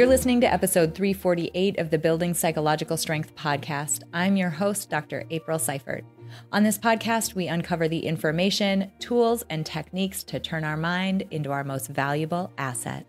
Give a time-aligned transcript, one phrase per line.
[0.00, 4.02] You're listening to episode 348 of the Building Psychological Strength podcast.
[4.14, 5.26] I'm your host, Dr.
[5.28, 6.06] April Seifert.
[6.52, 11.50] On this podcast, we uncover the information, tools, and techniques to turn our mind into
[11.50, 13.04] our most valuable asset.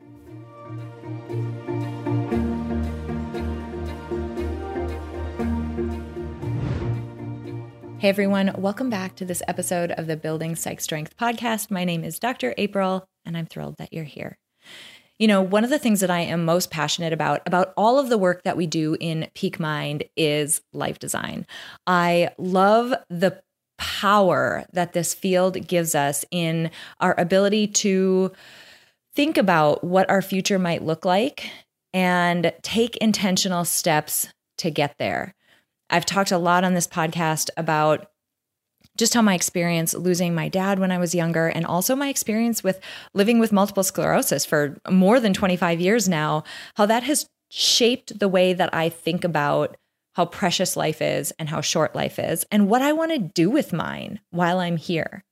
[8.00, 11.71] Hey everyone, welcome back to this episode of the Building Psych Strength podcast.
[11.71, 12.54] My name is Dr.
[12.58, 14.41] April, and I'm thrilled that you're here.
[15.21, 18.09] You know, one of the things that I am most passionate about, about all of
[18.09, 21.45] the work that we do in Peak Mind, is life design.
[21.85, 23.39] I love the
[23.77, 28.31] power that this field gives us in our ability to
[29.13, 31.52] think about what our future might look like
[31.94, 34.27] and take intentional steps
[34.58, 35.35] to get there.
[35.91, 38.11] I've talked a lot on this podcast about
[38.98, 42.63] just how my experience losing my dad when I was younger, and also my experience
[42.63, 42.80] with
[43.14, 46.44] living with multiple sclerosis for more than 25 years now,
[46.75, 49.78] how that has shaped the way that I think about
[50.16, 53.50] how precious life is and how short life is, and what I want to do
[53.50, 55.23] with mine while I'm here.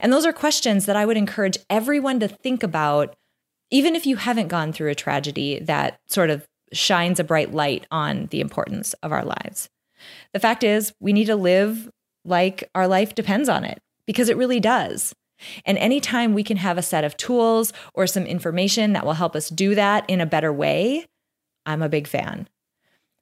[0.00, 3.16] And those are questions that I would encourage everyone to think about,
[3.70, 7.86] even if you haven't gone through a tragedy that sort of shines a bright light
[7.90, 9.68] on the importance of our lives.
[10.32, 11.90] The fact is, we need to live
[12.24, 15.14] like our life depends on it because it really does.
[15.64, 19.34] And anytime we can have a set of tools or some information that will help
[19.34, 21.06] us do that in a better way,
[21.64, 22.48] I'm a big fan.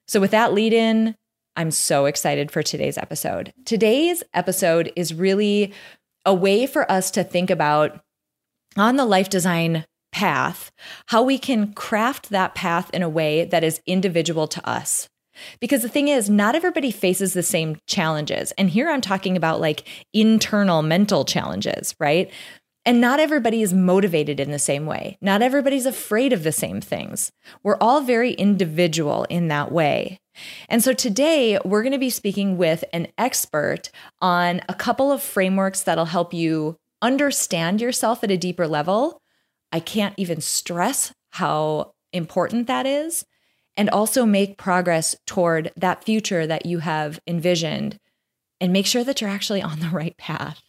[0.07, 1.15] So, with that lead in,
[1.55, 3.53] I'm so excited for today's episode.
[3.65, 5.73] Today's episode is really
[6.25, 8.01] a way for us to think about
[8.77, 10.71] on the life design path,
[11.07, 15.08] how we can craft that path in a way that is individual to us.
[15.59, 18.51] Because the thing is, not everybody faces the same challenges.
[18.53, 22.31] And here I'm talking about like internal mental challenges, right?
[22.85, 25.17] And not everybody is motivated in the same way.
[25.21, 27.31] Not everybody's afraid of the same things.
[27.61, 30.19] We're all very individual in that way.
[30.69, 35.21] And so today we're going to be speaking with an expert on a couple of
[35.21, 39.21] frameworks that'll help you understand yourself at a deeper level.
[39.71, 43.25] I can't even stress how important that is
[43.79, 47.97] and also make progress toward that future that you have envisioned
[48.59, 50.61] and make sure that you're actually on the right path.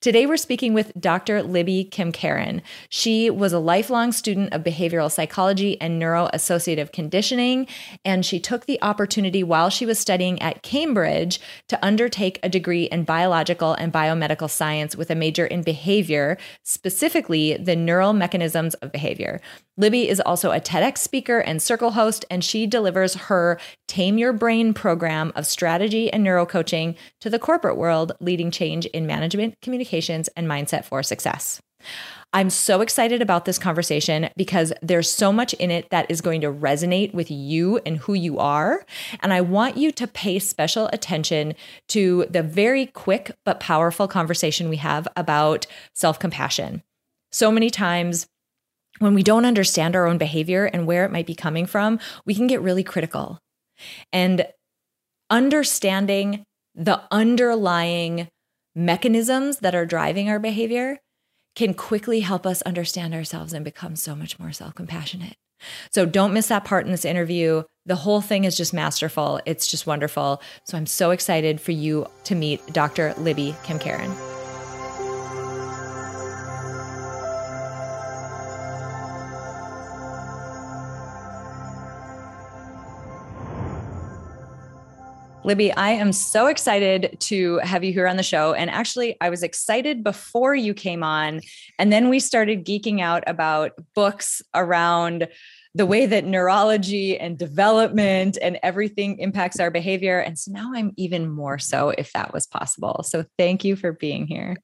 [0.00, 1.42] Today, we're speaking with Dr.
[1.42, 2.62] Libby Kemkaran.
[2.90, 7.66] She was a lifelong student of behavioral psychology and neuroassociative conditioning,
[8.04, 12.84] and she took the opportunity while she was studying at Cambridge to undertake a degree
[12.84, 18.92] in biological and biomedical science with a major in behavior, specifically the neural mechanisms of
[18.92, 19.40] behavior.
[19.76, 23.58] Libby is also a TEDx speaker and circle host, and she delivers her
[23.88, 29.06] Tame Your Brain program of strategy and neurocoaching to the corporate world, leading change in
[29.06, 31.60] management, communications, and mindset for success.
[32.32, 36.40] I'm so excited about this conversation because there's so much in it that is going
[36.40, 38.84] to resonate with you and who you are.
[39.20, 41.54] And I want you to pay special attention
[41.88, 46.82] to the very quick but powerful conversation we have about self compassion.
[47.30, 48.26] So many times,
[48.98, 52.34] when we don't understand our own behavior and where it might be coming from, we
[52.34, 53.40] can get really critical.
[54.12, 54.46] And
[55.30, 56.44] understanding
[56.74, 58.28] the underlying
[58.74, 60.98] mechanisms that are driving our behavior
[61.54, 65.36] can quickly help us understand ourselves and become so much more self compassionate.
[65.90, 67.62] So don't miss that part in this interview.
[67.86, 69.40] The whole thing is just masterful.
[69.46, 70.42] It's just wonderful.
[70.64, 73.14] So I'm so excited for you to meet Dr.
[73.18, 74.33] Libby Kemkaran.
[85.44, 88.54] Libby, I am so excited to have you here on the show.
[88.54, 91.42] And actually, I was excited before you came on.
[91.78, 95.28] And then we started geeking out about books around
[95.74, 100.18] the way that neurology and development and everything impacts our behavior.
[100.18, 103.02] And so now I'm even more so if that was possible.
[103.06, 104.56] So thank you for being here.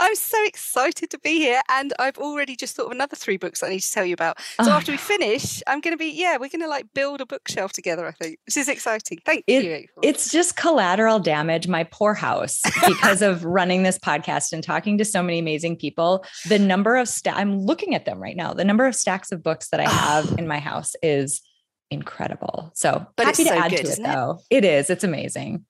[0.00, 1.60] I'm so excited to be here.
[1.68, 4.38] And I've already just thought of another three books I need to tell you about.
[4.62, 4.70] So oh.
[4.70, 5.00] after we ah.
[5.00, 8.12] finish, I'm going to be, yeah, we're going to like build a bookshelf together, I
[8.12, 8.38] think.
[8.46, 9.18] This is exciting.
[9.24, 9.86] Thank it, you.
[10.02, 15.04] It's just collateral damage, my poor house, because of running this podcast and talking to
[15.04, 16.24] so many amazing people.
[16.48, 18.54] The number of, sta- I'm looking at them right now.
[18.54, 21.42] The number of stacks of books that I have in my house is
[21.90, 22.70] incredible.
[22.74, 24.40] So but happy to so add good, to it though.
[24.50, 24.64] It?
[24.64, 24.90] it is.
[24.90, 25.64] It's amazing.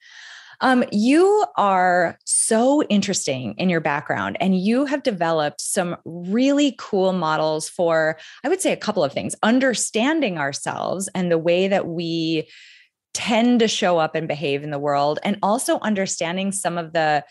[0.61, 7.13] Um, you are so interesting in your background, and you have developed some really cool
[7.13, 11.87] models for, I would say, a couple of things understanding ourselves and the way that
[11.87, 12.49] we
[13.15, 17.25] tend to show up and behave in the world, and also understanding some of the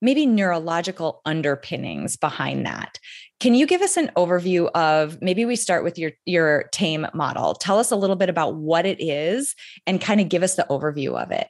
[0.00, 2.98] maybe neurological underpinnings behind that.
[3.38, 7.54] Can you give us an overview of maybe we start with your your TAME model.
[7.54, 9.54] Tell us a little bit about what it is
[9.86, 11.48] and kind of give us the overview of it.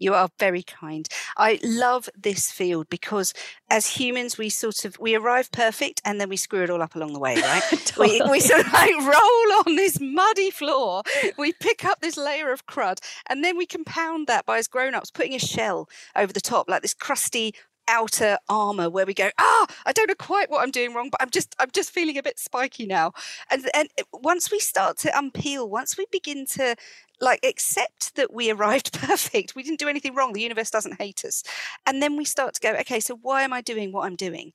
[0.00, 1.06] You are very kind.
[1.36, 3.32] I love this field because
[3.68, 6.96] as humans, we sort of we arrive perfect and then we screw it all up
[6.96, 7.62] along the way, right?
[7.70, 8.20] totally.
[8.24, 11.02] we, we sort of like roll on this muddy floor.
[11.36, 12.98] We pick up this layer of crud
[13.28, 16.82] and then we compound that by as grown-ups putting a shell over the top, like
[16.82, 17.54] this crusty
[17.90, 21.20] outer armor where we go ah i don't know quite what i'm doing wrong but
[21.20, 23.12] i'm just i'm just feeling a bit spiky now.
[23.50, 26.76] And and once we start to unpeel once we begin to
[27.20, 31.24] like accept that we arrived perfect we didn't do anything wrong the universe doesn't hate
[31.24, 31.42] us
[31.84, 34.52] and then we start to go okay so why am i doing what i'm doing?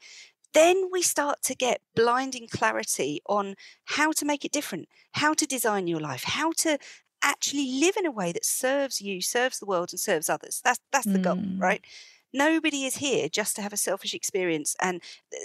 [0.53, 5.45] Then we start to get blinding clarity on how to make it different how to
[5.45, 6.77] design your life how to
[7.21, 10.61] actually live in a way that serves you serves the world and serves others.
[10.63, 11.23] That's that's the mm.
[11.23, 11.83] goal right
[12.35, 14.75] nobody is here just to have a selfish experience.
[14.81, 15.01] And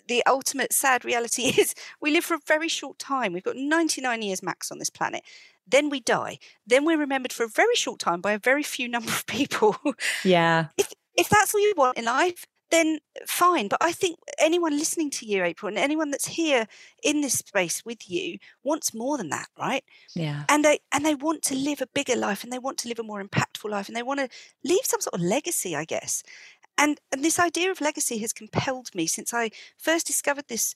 [0.09, 3.33] the ultimate sad reality is we live for a very short time.
[3.33, 5.23] We've got 99 years max on this planet.
[5.67, 6.39] Then we die.
[6.67, 9.77] Then we're remembered for a very short time by a very few number of people.
[10.25, 10.67] Yeah.
[10.77, 13.69] if, if that's all you want in life, then fine.
[13.69, 16.67] But I think anyone listening to you, April, and anyone that's here
[17.03, 19.85] in this space with you wants more than that, right?
[20.15, 20.45] Yeah.
[20.49, 22.99] And they and they want to live a bigger life and they want to live
[22.99, 24.29] a more impactful life and they want to
[24.65, 26.23] leave some sort of legacy, I guess.
[26.79, 30.75] And, and this idea of legacy has compelled me since I first discovered this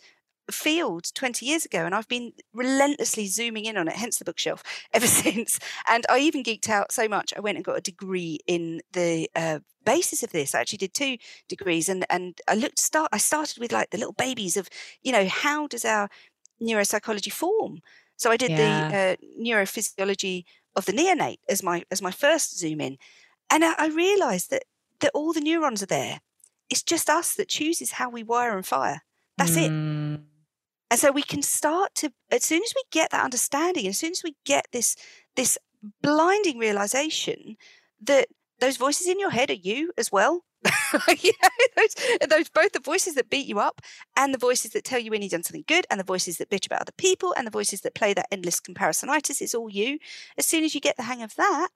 [0.50, 4.62] field 20 years ago and I've been relentlessly zooming in on it hence the bookshelf
[4.92, 5.58] ever since.
[5.88, 9.30] And I even geeked out so much I went and got a degree in the
[9.34, 10.54] uh, basis of this.
[10.54, 11.16] I actually did two
[11.48, 14.68] degrees and and I looked start I started with like the little babies of
[15.02, 16.08] you know how does our
[16.60, 17.80] neuropsychology form?
[18.16, 18.88] So I did yeah.
[18.88, 20.44] the uh, neurophysiology
[20.76, 22.98] of the neonate as my as my first zoom in.
[23.50, 24.64] And I, I realized that
[25.04, 26.20] that all the neurons are there.
[26.70, 29.02] It's just us that chooses how we wire and fire.
[29.36, 30.14] That's mm.
[30.14, 30.20] it.
[30.90, 34.12] And so we can start to, as soon as we get that understanding, as soon
[34.12, 34.96] as we get this
[35.36, 35.58] this
[36.02, 37.56] blinding realization
[38.02, 38.28] that
[38.60, 40.44] those voices in your head are you as well.
[41.18, 41.94] you know, those,
[42.30, 43.82] those both the voices that beat you up
[44.16, 46.48] and the voices that tell you when you've done something good and the voices that
[46.48, 49.98] bitch about other people and the voices that play that endless comparisonitis it's all you
[50.38, 51.68] as soon as you get the hang of that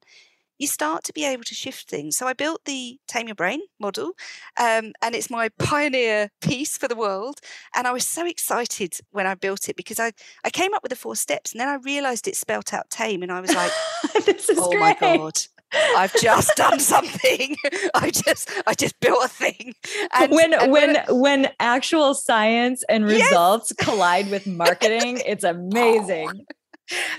[0.58, 2.16] you start to be able to shift things.
[2.16, 4.12] So I built the Tame Your Brain model,
[4.58, 7.40] um, and it's my pioneer piece for the world.
[7.74, 10.12] And I was so excited when I built it because I,
[10.44, 13.22] I came up with the four steps, and then I realized it spelt out tame,
[13.22, 13.72] and I was like,
[14.50, 14.80] "Oh great.
[14.80, 15.38] my god!"
[15.72, 17.56] I've just done something.
[17.94, 19.74] I just I just built a thing.
[20.14, 23.86] And, when and when when, when actual science and results yes.
[23.86, 26.30] collide with marketing, it's amazing.
[26.30, 26.54] Oh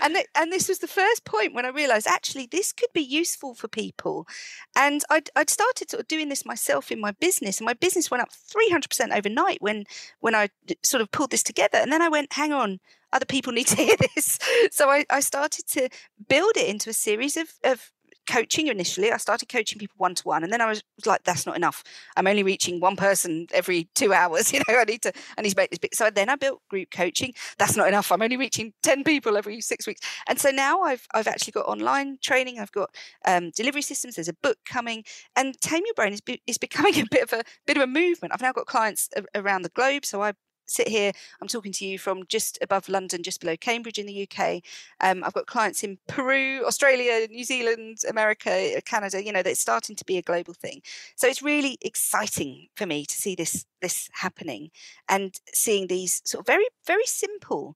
[0.02, 3.02] and th- and this was the first point when I realised actually this could be
[3.02, 4.28] useful for people,
[4.76, 8.12] and I'd, I'd started sort of doing this myself in my business, and my business
[8.12, 9.86] went up three hundred percent overnight when
[10.20, 10.50] when I
[10.84, 12.80] sort of pulled this together, and then I went, hang on,
[13.14, 14.40] other people need to hear this,
[14.72, 15.90] so I, I started to
[16.28, 17.92] build it into a series of of
[18.30, 19.12] coaching initially.
[19.12, 21.56] I started coaching people one to one, and then I was, was, like, "That's not
[21.56, 21.84] enough.
[22.16, 24.54] I'm only reaching one person every two hours.
[24.60, 26.62] You know, I need to, I need to make this big." So then I built
[26.70, 27.34] group coaching.
[27.58, 28.12] That's not enough.
[28.12, 31.66] I'm only reaching ten people every six weeks, and so now I've I've actually got
[31.66, 32.60] online training.
[32.60, 32.90] I've got
[33.26, 34.16] um, delivery systems.
[34.16, 35.04] There's a book coming,
[35.36, 37.88] and Tame Your Brain is be, is becoming a bit of a bit of a
[37.88, 38.34] movement.
[38.34, 40.34] I've now got clients around the globe, so I
[40.70, 41.12] sit here,
[41.42, 44.62] I'm talking to you from just above London, just below Cambridge in the UK.
[45.02, 49.24] Um, I've got clients in Peru, Australia, New Zealand, America, uh, Canada.
[49.24, 50.82] You know, that's starting to be a global thing.
[51.16, 54.72] So it's really exciting for me to see this this happening
[55.08, 57.76] and seeing these sort of very very simple,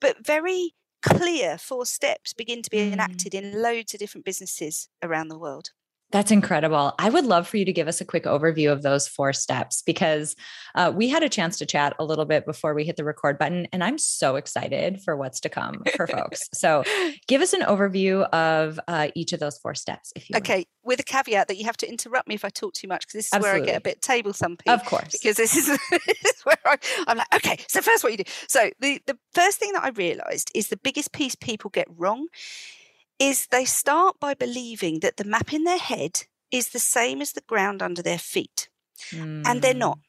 [0.00, 2.92] but very clear four steps begin to be mm.
[2.92, 5.70] enacted in loads of different businesses around the world.
[6.12, 6.94] That's incredible.
[6.98, 9.82] I would love for you to give us a quick overview of those four steps
[9.82, 10.36] because
[10.76, 13.38] uh, we had a chance to chat a little bit before we hit the record
[13.38, 16.48] button, and I'm so excited for what's to come for folks.
[16.56, 16.84] So,
[17.26, 20.36] give us an overview of uh, each of those four steps, if you.
[20.36, 23.00] Okay, with a caveat that you have to interrupt me if I talk too much
[23.00, 23.60] because this is Absolutely.
[23.60, 24.72] where I get a bit table thumping.
[24.72, 26.76] Of course, because this is, this is where I,
[27.08, 27.58] I'm like, okay.
[27.68, 28.30] So first, what you do.
[28.48, 32.26] So the the first thing that I realised is the biggest piece people get wrong
[33.18, 37.32] is they start by believing that the map in their head is the same as
[37.32, 38.68] the ground under their feet.
[39.10, 39.46] Mm.
[39.46, 39.98] And they're not.
[39.98, 40.02] Hmm.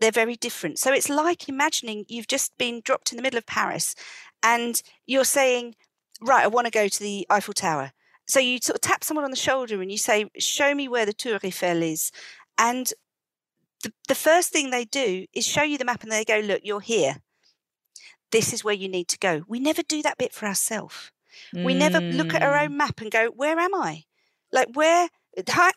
[0.00, 0.78] They're very different.
[0.78, 3.94] So it's like imagining you've just been dropped in the middle of Paris
[4.42, 5.76] and you're saying,
[6.20, 7.92] Right, I want to go to the Eiffel Tower.
[8.26, 11.06] So you sort of tap someone on the shoulder and you say, Show me where
[11.06, 12.10] the Tour Eiffel is.
[12.58, 12.92] And
[13.82, 16.62] the, the first thing they do is show you the map and they go, Look,
[16.64, 17.16] you're here.
[18.32, 19.42] This is where you need to go.
[19.46, 21.12] We never do that bit for ourselves.
[21.54, 22.64] We never look at our mm.
[22.64, 24.04] own map and go, where am I?
[24.52, 25.08] Like, where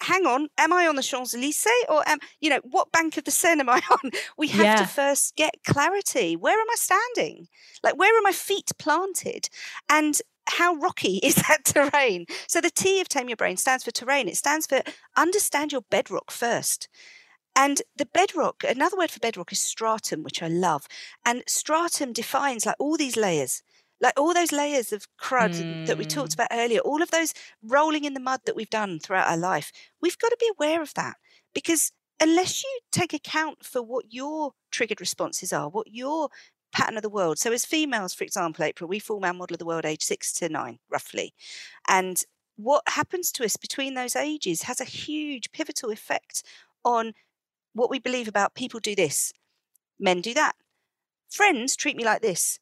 [0.02, 3.24] hang on, am I on the Champs Elysees or am you know what bank of
[3.24, 4.12] the Seine am I on?
[4.38, 4.76] We have yeah.
[4.78, 6.36] to first get clarity.
[6.36, 7.48] Where am I standing?
[7.84, 9.50] Like where are my feet planted?
[9.90, 12.26] And how rocky is that terrain?
[12.48, 14.28] So the T of Tame Your Brain stands for terrain.
[14.28, 14.82] It stands for
[15.16, 16.90] understand your bedrock first.
[17.58, 20.88] And the bedrock, another word for bedrock is stratum, which I love.
[21.26, 23.64] And stratum defines like all these layers
[24.06, 25.88] like all those layers of crud mm.
[25.88, 26.36] that we talked mm.
[26.36, 27.34] about earlier, all of those
[27.64, 30.84] rolling in the mud that we've done throughout our life, we've got to be aware
[30.84, 31.16] of that
[31.56, 36.30] because unless you take account for what your triggered responses are, what your
[36.72, 37.40] pattern of the world.
[37.40, 40.32] So, as females, for example, April, we form our model of the world age six
[40.34, 41.34] to nine, roughly.
[41.88, 42.22] And
[42.58, 46.44] what happens to us between those ages has a huge pivotal effect
[46.84, 47.14] on
[47.74, 49.34] what we believe about people do this,
[50.00, 50.54] men do that.
[51.32, 52.60] Friends treat me like this.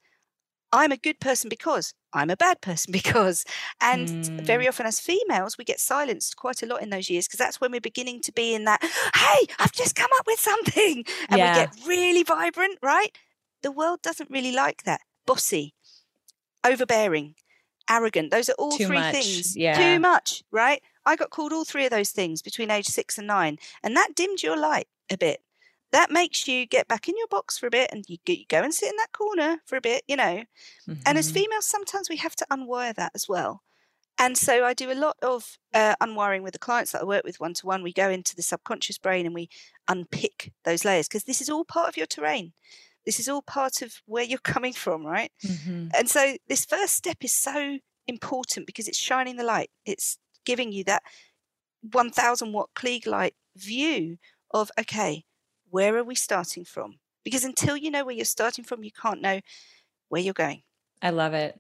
[0.74, 3.46] I'm a good person because I'm a bad person because.
[3.80, 4.42] And mm.
[4.42, 7.62] very often, as females, we get silenced quite a lot in those years because that's
[7.62, 8.84] when we're beginning to be in that,
[9.16, 11.06] hey, I've just come up with something.
[11.30, 11.54] And yeah.
[11.54, 13.10] we get really vibrant, right?
[13.62, 15.02] The world doesn't really like that.
[15.26, 15.74] Bossy,
[16.66, 17.36] overbearing,
[17.90, 18.32] arrogant.
[18.32, 19.14] Those are all Too three much.
[19.14, 19.56] things.
[19.56, 19.78] Yeah.
[19.78, 20.82] Too much, right?
[21.06, 23.58] I got called all three of those things between age six and nine.
[23.84, 25.42] And that dimmed your light a bit
[25.94, 28.18] that makes you get back in your box for a bit and you
[28.50, 30.44] go and sit in that corner for a bit, you know.
[30.90, 30.94] Mm-hmm.
[31.06, 31.36] And as mm-hmm.
[31.36, 33.62] females, sometimes we have to unwire that as well.
[34.20, 37.24] And so I do a lot of uh, unwiring with the clients that I work
[37.24, 37.84] with one to one.
[37.84, 39.50] We go into the subconscious brain and we
[39.88, 42.54] unpick those layers because this is all part of your terrain.
[43.06, 45.32] This is all part of where you're coming from, right?
[45.46, 45.90] Mm-hmm.
[45.98, 49.70] And so this first step is so important because it's shining the light.
[49.86, 51.04] It's giving you that
[51.92, 54.18] 1000 watt Klieg light view
[54.52, 55.24] of, okay,
[55.74, 57.00] where are we starting from?
[57.24, 59.42] Because until you know where you're starting from, you can't know
[60.10, 60.62] where you're going.
[61.02, 61.60] I love it.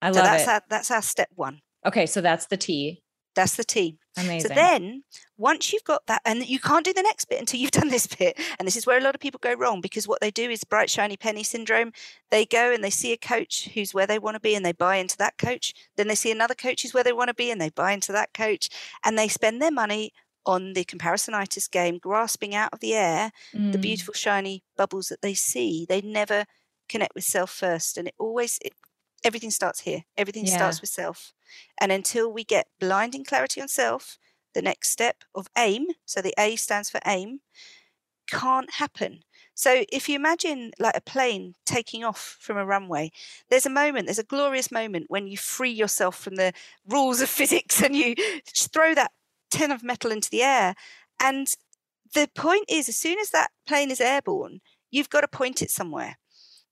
[0.00, 0.48] I so love that's it.
[0.48, 1.60] Our, that's our step one.
[1.84, 3.02] Okay, so that's the T.
[3.34, 3.98] That's the T.
[4.16, 4.48] Amazing.
[4.48, 5.02] So then,
[5.36, 8.06] once you've got that, and you can't do the next bit until you've done this
[8.06, 8.40] bit.
[8.58, 10.64] And this is where a lot of people go wrong because what they do is
[10.64, 11.92] bright, shiny penny syndrome.
[12.30, 14.72] They go and they see a coach who's where they want to be and they
[14.72, 15.74] buy into that coach.
[15.98, 18.12] Then they see another coach who's where they want to be and they buy into
[18.12, 18.70] that coach.
[19.04, 20.12] And they spend their money
[20.48, 23.70] on the comparisonitis game, grasping out of the air mm.
[23.70, 25.84] the beautiful shiny bubbles that they see.
[25.86, 26.46] They never
[26.88, 28.72] connect with self first, and it always it,
[29.22, 30.04] everything starts here.
[30.16, 30.56] Everything yeah.
[30.56, 31.34] starts with self,
[31.78, 34.18] and until we get blinding clarity on self,
[34.54, 35.88] the next step of aim.
[36.06, 37.40] So the A stands for aim.
[38.30, 39.20] Can't happen.
[39.54, 43.10] So if you imagine like a plane taking off from a runway,
[43.50, 46.52] there's a moment, there's a glorious moment when you free yourself from the
[46.86, 48.14] rules of physics and you
[48.46, 49.10] throw that
[49.50, 50.74] tin of metal into the air.
[51.20, 51.48] And
[52.14, 55.70] the point is, as soon as that plane is airborne, you've got to point it
[55.70, 56.16] somewhere.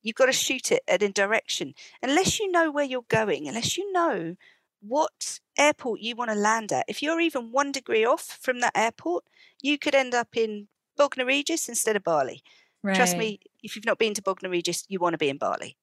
[0.03, 1.75] You've got to shoot it at a direction.
[2.03, 4.37] Unless you know where you're going, unless you know
[4.81, 8.77] what airport you want to land at, if you're even one degree off from that
[8.77, 9.25] airport,
[9.61, 12.43] you could end up in Bognor Regis instead of Bali.
[12.83, 12.95] Right.
[12.95, 15.77] Trust me, if you've not been to Bognor Regis, you want to be in Bali.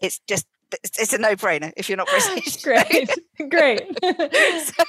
[0.00, 2.62] It's just it's a no-brainer if you're not British.
[2.62, 3.10] great,
[3.50, 3.82] great.
[4.02, 4.84] so,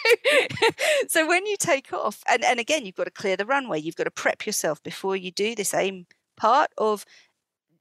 [1.07, 3.79] so when you take off, and, and again, you've got to clear the runway.
[3.79, 7.05] You've got to prep yourself before you do this aim part of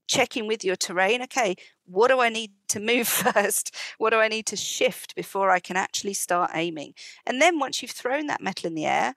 [0.09, 1.23] checking with your terrain.
[1.23, 3.75] Okay, what do I need to move first?
[3.99, 6.95] What do I need to shift before I can actually start aiming?
[7.27, 9.15] And then once you've thrown that metal in the air,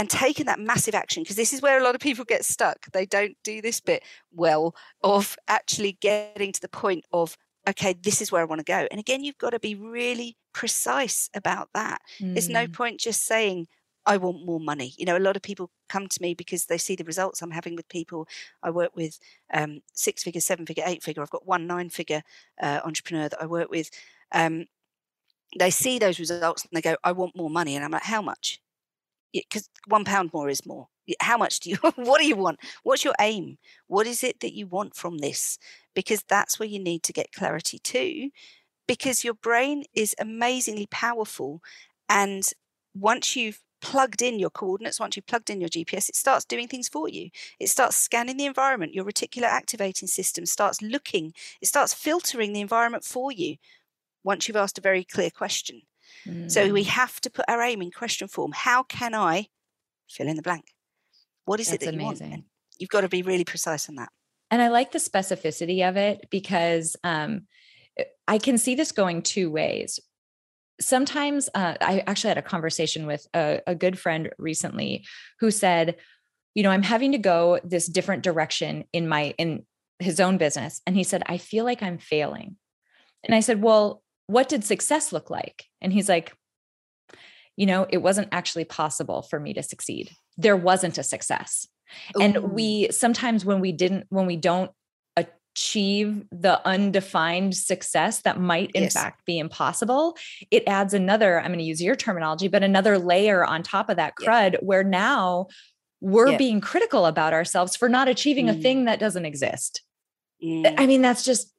[0.00, 2.86] and taken that massive action because this is where a lot of people get stuck
[2.92, 7.36] they don't do this bit well of actually getting to the point of
[7.68, 8.86] okay, this is where I want to go.
[8.90, 12.00] And again, you've got to be really precise about that.
[12.20, 12.34] Mm.
[12.34, 12.72] There's no mm.
[12.72, 13.66] point just saying,
[14.06, 14.94] I want more money.
[14.96, 17.50] You know, a lot of people come to me because they see the results I'm
[17.50, 18.26] having with people.
[18.62, 19.18] I work with
[19.52, 21.22] um, six figure, seven figure, eight figure.
[21.22, 22.22] I've got one nine figure
[22.60, 23.90] uh, entrepreneur that I work with.
[24.32, 24.64] Um,
[25.58, 27.76] they see those results and they go, I want more money.
[27.76, 28.60] And I'm like, how much?
[29.32, 30.88] Because one pound more is more.
[31.20, 32.60] How much do you what do you want?
[32.82, 33.58] What's your aim?
[33.86, 35.58] What is it that you want from this?
[35.94, 38.30] Because that's where you need to get clarity too
[38.86, 41.62] because your brain is amazingly powerful
[42.08, 42.44] and
[42.94, 46.66] once you've plugged in your coordinates once you've plugged in your gps it starts doing
[46.66, 47.30] things for you.
[47.60, 48.94] It starts scanning the environment.
[48.94, 51.32] Your reticular activating system starts looking.
[51.60, 53.56] It starts filtering the environment for you
[54.24, 55.82] once you've asked a very clear question
[56.26, 56.50] mm.
[56.50, 56.88] so we mm.
[56.88, 59.46] have to put our aim in question form how can i
[60.08, 60.64] fill in the blank
[61.48, 62.02] what is That's it that amazing.
[62.02, 62.34] you want?
[62.34, 62.44] And
[62.78, 64.10] you've got to be really precise on that.
[64.50, 67.46] And I like the specificity of it because um,
[67.98, 69.98] eh, I can see this going two ways.
[70.78, 75.06] Sometimes uh, I actually had a conversation with a, a good friend recently
[75.40, 75.96] who said,
[76.54, 79.64] you know, I'm having to go this different direction in my in
[79.98, 80.82] his own business.
[80.86, 82.56] And he said, I feel like I'm failing.
[83.24, 85.64] And I said, Well, what did success look like?
[85.80, 86.32] And he's like,
[87.56, 90.12] you know, it wasn't actually possible for me to succeed.
[90.36, 91.66] There wasn't a success.
[92.16, 92.22] Ooh.
[92.22, 94.70] And we sometimes when we didn't, when we don't
[95.16, 98.92] achieve the undefined success that might in yes.
[98.92, 100.16] fact be impossible,
[100.50, 103.96] it adds another, I'm going to use your terminology, but another layer on top of
[103.96, 104.58] that crud yeah.
[104.60, 105.48] where now
[106.00, 106.36] we're yeah.
[106.36, 108.50] being critical about ourselves for not achieving mm.
[108.50, 109.82] a thing that doesn't exist.
[110.44, 110.74] Mm.
[110.78, 111.52] I mean, that's just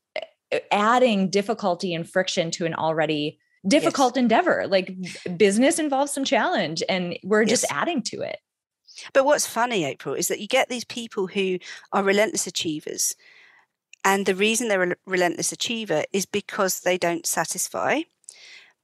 [0.72, 4.22] adding difficulty and friction to an already difficult yes.
[4.22, 4.66] endeavor.
[4.68, 4.96] Like
[5.38, 7.50] business involves some challenge and we're yes.
[7.50, 8.38] just adding to it.
[9.14, 11.60] But what's funny, April, is that you get these people who
[11.94, 13.16] are relentless achievers.
[14.04, 18.02] And the reason they're a relentless achiever is because they don't satisfy.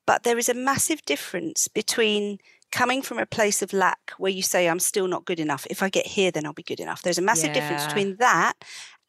[0.05, 2.37] But there is a massive difference between
[2.71, 5.65] coming from a place of lack where you say, I'm still not good enough.
[5.69, 7.01] If I get here, then I'll be good enough.
[7.01, 7.53] There's a massive yeah.
[7.53, 8.53] difference between that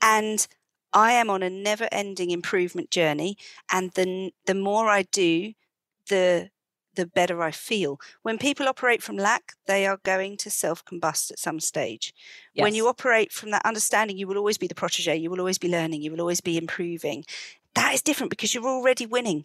[0.00, 0.46] and
[0.92, 3.36] I am on a never ending improvement journey.
[3.70, 5.52] And the, the more I do,
[6.08, 6.50] the
[6.96, 8.00] the better I feel.
[8.22, 12.12] When people operate from lack, they are going to self combust at some stage.
[12.54, 12.64] Yes.
[12.64, 15.58] When you operate from that understanding, you will always be the protege, you will always
[15.58, 17.24] be learning, you will always be improving.
[17.74, 19.44] That is different because you're already winning.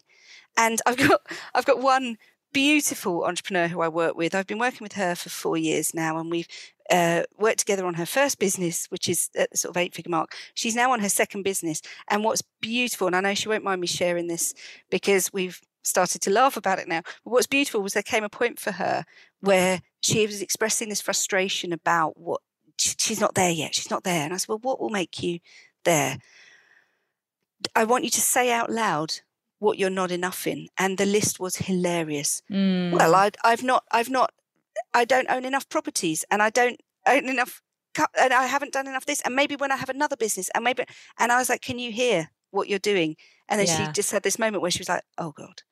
[0.56, 1.20] And I've got
[1.54, 2.16] I've got one
[2.52, 4.34] beautiful entrepreneur who I work with.
[4.34, 6.48] I've been working with her for four years now, and we've
[6.90, 10.10] uh, worked together on her first business, which is at the sort of eight figure
[10.10, 10.34] mark.
[10.54, 11.82] She's now on her second business.
[12.08, 14.54] And what's beautiful, and I know she won't mind me sharing this
[14.90, 17.02] because we've started to laugh about it now.
[17.24, 19.04] But what's beautiful was there came a point for her
[19.40, 22.40] where she was expressing this frustration about what
[22.78, 23.74] she's not there yet.
[23.74, 24.24] She's not there.
[24.24, 25.40] And I said, Well, what will make you
[25.84, 26.18] there?
[27.76, 29.20] I want you to say out loud
[29.58, 30.68] what you're not enough in.
[30.76, 32.42] And the list was hilarious.
[32.50, 32.92] Mm.
[32.92, 34.32] Well, I, I've not, I've not,
[34.94, 37.62] I don't own enough properties and I don't own enough,
[38.18, 39.20] and I haven't done enough this.
[39.22, 40.84] And maybe when I have another business and maybe,
[41.18, 43.16] and I was like, can you hear what you're doing?
[43.48, 43.86] And then yeah.
[43.86, 45.62] she just had this moment where she was like, oh God.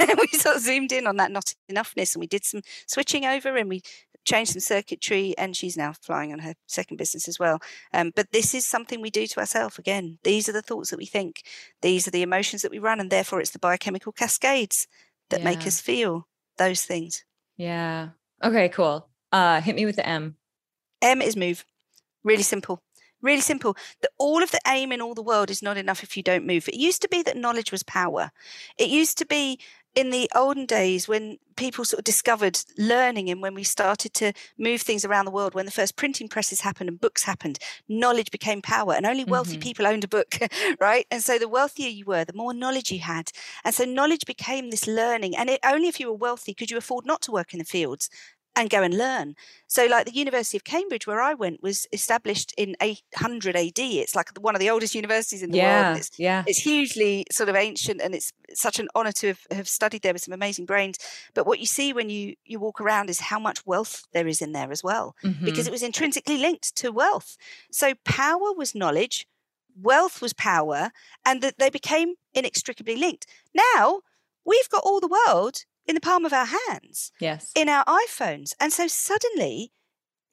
[0.00, 3.24] And we sort of zoomed in on that not enoughness and we did some switching
[3.24, 3.82] over and we
[4.24, 7.60] changed some circuitry and she's now flying on her second business as well.
[7.92, 10.18] Um, but this is something we do to ourselves again.
[10.24, 11.42] These are the thoughts that we think,
[11.82, 14.86] these are the emotions that we run, and therefore it's the biochemical cascades
[15.30, 15.44] that yeah.
[15.44, 16.28] make us feel
[16.58, 17.24] those things.
[17.56, 18.10] Yeah.
[18.42, 19.08] Okay, cool.
[19.32, 20.36] Uh, hit me with the M.
[21.02, 21.64] M is move.
[22.24, 22.82] Really simple.
[23.22, 23.76] Really simple.
[24.00, 26.46] That all of the aim in all the world is not enough if you don't
[26.46, 26.68] move.
[26.68, 28.30] It used to be that knowledge was power.
[28.78, 29.60] It used to be
[29.94, 34.32] in the olden days when people sort of discovered learning and when we started to
[34.56, 38.30] move things around the world when the first printing presses happened and books happened knowledge
[38.30, 39.60] became power and only wealthy mm-hmm.
[39.60, 40.38] people owned a book
[40.80, 41.06] right?
[41.10, 43.30] And so the wealthier you were the more knowledge you had.
[43.64, 46.78] And so knowledge became this learning and it, only if you were wealthy could you
[46.78, 48.08] afford not to work in the fields
[48.60, 49.34] and go and learn.
[49.66, 53.78] So, like the University of Cambridge, where I went, was established in 800 AD.
[53.78, 55.98] It's like one of the oldest universities in the yeah, world.
[55.98, 59.68] It's, yeah, it's hugely sort of ancient, and it's such an honour to have, have
[59.68, 60.98] studied there with some amazing brains.
[61.34, 64.42] But what you see when you you walk around is how much wealth there is
[64.42, 65.44] in there as well, mm-hmm.
[65.44, 67.38] because it was intrinsically linked to wealth.
[67.70, 69.26] So, power was knowledge,
[69.80, 70.90] wealth was power,
[71.24, 73.26] and that they became inextricably linked.
[73.54, 74.00] Now
[74.44, 77.12] we've got all the world in the palm of our hands.
[77.20, 77.52] Yes.
[77.54, 78.54] In our iPhones.
[78.60, 79.72] And so suddenly,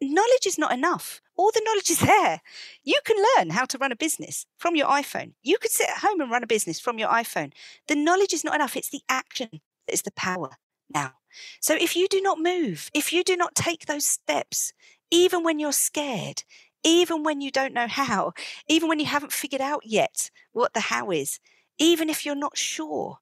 [0.01, 1.21] knowledge is not enough.
[1.35, 2.41] All the knowledge is there.
[2.83, 5.33] You can learn how to run a business from your iPhone.
[5.43, 7.53] You could sit at home and run a business from your iPhone.
[7.87, 8.75] The knowledge is not enough.
[8.75, 10.51] It's the action that is the power
[10.93, 11.13] now.
[11.61, 14.73] So if you do not move, if you do not take those steps,
[15.11, 16.43] even when you're scared,
[16.83, 18.33] even when you don't know how,
[18.67, 21.39] even when you haven't figured out yet what the how is,
[21.77, 23.19] even if you're not sure,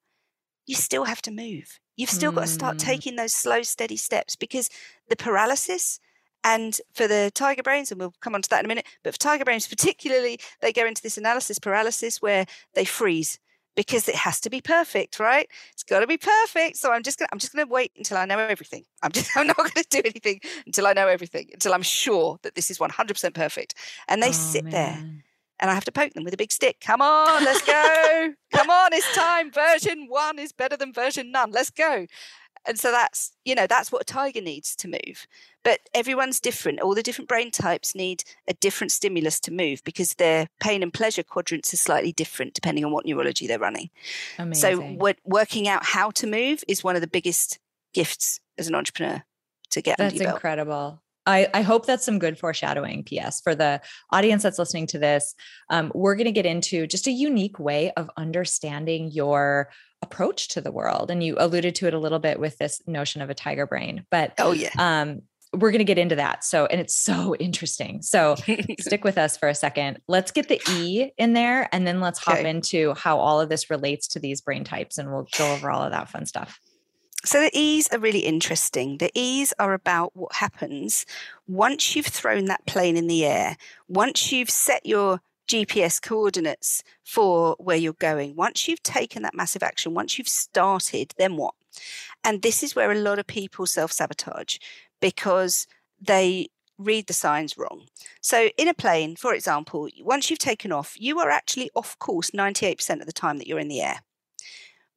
[0.66, 1.80] you still have to move.
[1.96, 2.36] You've still mm.
[2.36, 2.86] got to start hmm.
[2.86, 4.70] taking those slow, steady steps because
[5.10, 6.00] the paralysis
[6.44, 9.14] and for the tiger brains, and we'll come on to that in a minute, but
[9.14, 13.40] for tiger brains particularly, they go into this analysis paralysis where they freeze
[13.76, 15.50] because it has to be perfect, right?
[15.74, 16.78] It's got to be perfect.
[16.78, 18.86] So I'm just gonna I'm just gonna wait until I know everything.
[19.02, 22.56] I'm just I'm not gonna do anything until I know everything, until I'm sure that
[22.56, 23.76] this is 100% perfect.
[24.08, 24.72] And they oh, sit man.
[24.72, 25.04] there
[25.60, 26.80] and I have to poke them with a big stick.
[26.82, 28.34] Come on, let's go.
[28.54, 29.52] Come on, it's time.
[29.52, 31.52] Version one is better than version none.
[31.52, 32.08] Let's go.
[32.68, 35.28] And so that's, you know, that's what a tiger needs to move.
[35.64, 36.82] But everyone's different.
[36.82, 40.92] All the different brain types need a different stimulus to move because their pain and
[40.94, 43.90] pleasure quadrants are slightly different depending on what neurology they're running.
[44.40, 44.78] Amazing.
[44.78, 47.60] So what, working out how to move is one of the biggest
[47.94, 49.24] gifts as an entrepreneur
[49.72, 49.98] to get.
[49.98, 51.02] That's incredible.
[51.26, 53.04] I, I, hope that's some good foreshadowing.
[53.04, 53.42] P.S.
[53.42, 55.34] For the audience that's listening to this,
[55.70, 59.70] um, we're going to get into just a unique way of understanding your
[60.02, 61.10] approach to the world.
[61.10, 64.06] And you alluded to it a little bit with this notion of a tiger brain.
[64.12, 65.22] But oh yeah, um,
[65.54, 66.44] we're going to get into that.
[66.44, 68.02] So, and it's so interesting.
[68.02, 68.36] So,
[68.80, 70.00] stick with us for a second.
[70.08, 73.70] Let's get the E in there, and then let's hop into how all of this
[73.70, 76.60] relates to these brain types, and we'll go over all of that fun stuff.
[77.26, 79.00] So the E's are really interesting.
[79.00, 81.08] The E's are about what happens
[81.48, 83.58] once you've thrown that plane in the air,
[83.88, 89.64] once you've set your GPS coordinates for where you're going, once you've taken that massive
[89.64, 91.56] action, once you've started, then what?
[92.24, 94.58] And this is where a lot of people self sabotage
[95.02, 95.66] because
[96.00, 97.88] they read the signs wrong.
[98.22, 102.32] So, in a plane, for example, once you've taken off, you are actually off course
[102.32, 104.02] 98% of the time that you're in the air.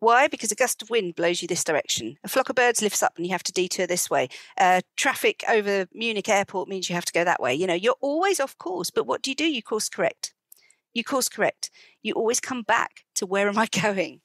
[0.01, 0.29] Why?
[0.29, 2.19] Because a gust of wind blows you this direction.
[2.23, 4.29] A flock of birds lifts up and you have to detour this way.
[4.57, 7.55] Uh, traffic over Munich airport means you have to go that way.
[7.55, 8.91] You know, you're always off course.
[8.91, 9.45] But what do you do?
[9.51, 10.35] You course correct.
[10.95, 11.71] You course correct.
[12.03, 14.21] You always come back to where am I going?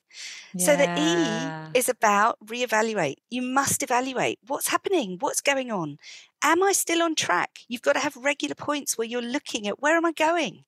[0.53, 0.65] Yeah.
[0.65, 3.15] So the E is about reevaluate.
[3.31, 5.97] You must evaluate what's happening, what's going on.
[6.43, 7.59] Am I still on track?
[7.67, 10.65] You've got to have regular points where you're looking at where am I going?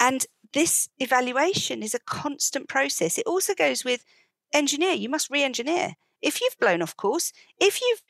[0.00, 3.18] And this evaluation is a constant process.
[3.18, 4.04] It also goes with
[4.52, 5.94] engineer, you must re engineer.
[6.20, 8.02] If you've blown off course, if you've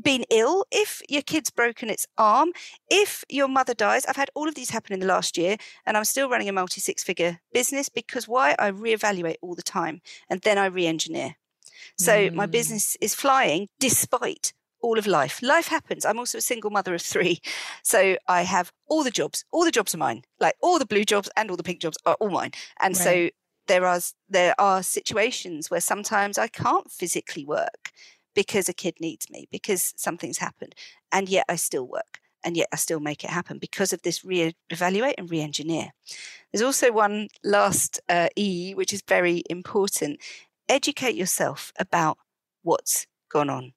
[0.00, 2.50] been ill, if your kid's broken its arm,
[2.90, 5.96] if your mother dies, I've had all of these happen in the last year, and
[5.96, 8.54] I'm still running a multi six figure business because why?
[8.58, 11.36] I reevaluate all the time and then I re engineer.
[11.96, 12.34] So mm.
[12.34, 14.52] my business is flying despite
[14.84, 15.42] all of life.
[15.42, 16.04] Life happens.
[16.04, 17.40] I'm also a single mother of three.
[17.82, 19.44] So I have all the jobs.
[19.50, 20.22] All the jobs are mine.
[20.40, 22.52] Like all the blue jobs and all the pink jobs are all mine.
[22.80, 23.04] And right.
[23.04, 23.30] so
[23.66, 27.92] there are there are situations where sometimes I can't physically work
[28.34, 30.74] because a kid needs me because something's happened
[31.12, 34.24] and yet I still work and yet I still make it happen because of this
[34.24, 35.92] re-evaluate and re-engineer.
[36.52, 40.20] There's also one last uh, E which is very important.
[40.68, 42.18] Educate yourself about
[42.62, 43.72] what's gone on.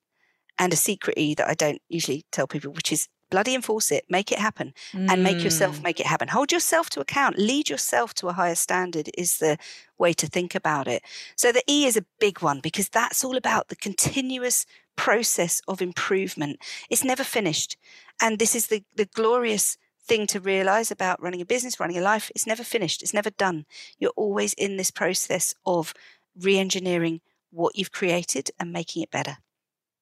[0.60, 4.06] And a secret E that I don't usually tell people, which is bloody enforce it,
[4.10, 5.10] make it happen, mm.
[5.12, 5.84] and make yourself mm.
[5.84, 6.30] make it happen.
[6.30, 9.58] Hold yourself to account, lead yourself to a higher standard is the
[9.98, 11.04] way to think about it.
[11.36, 14.66] So the E is a big one because that's all about the continuous
[14.96, 16.60] process of improvement.
[16.90, 17.78] It's never finished.
[18.22, 22.02] And this is the, the glorious thing to realize about running a business, running a
[22.02, 22.32] life.
[22.34, 23.66] It's never finished, it's never done.
[24.00, 25.94] You're always in this process of
[26.40, 29.38] re engineering what you've created and making it better.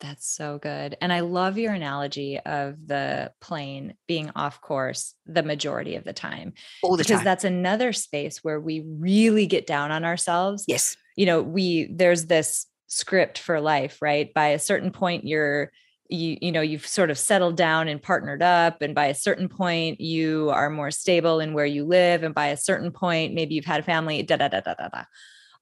[0.08, 0.96] That's so good.
[1.02, 6.14] And I love your analogy of the plane being off course the majority of the
[6.14, 6.54] time.
[6.84, 7.26] All the because time.
[7.26, 10.64] that's another space where we really get down on ourselves.
[10.68, 10.96] Yes.
[11.16, 14.32] You know, we there's this script for life, right?
[14.32, 15.72] By a certain point you're
[16.08, 19.50] you you know you've sort of settled down and partnered up and by a certain
[19.50, 23.56] point you are more stable in where you live and by a certain point maybe
[23.56, 25.04] you've had a family da da da da da da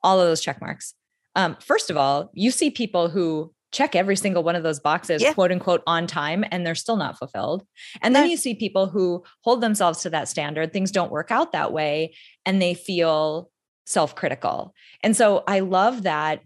[0.01, 0.95] all of those check marks
[1.38, 5.22] um, first of all you see people who check every single one of those boxes,
[5.22, 5.34] yeah.
[5.34, 7.66] quote unquote, on time, and they're still not fulfilled.
[8.02, 11.52] And then you see people who hold themselves to that standard, things don't work out
[11.52, 13.50] that way, and they feel
[13.86, 14.74] self critical.
[15.02, 16.42] And so I love that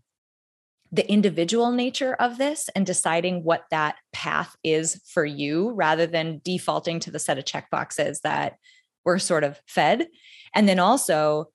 [0.92, 6.42] the individual nature of this and deciding what that path is for you rather than
[6.46, 8.56] defaulting to the set of check boxes that
[9.04, 10.08] we're sort of fed.
[10.54, 11.50] And then also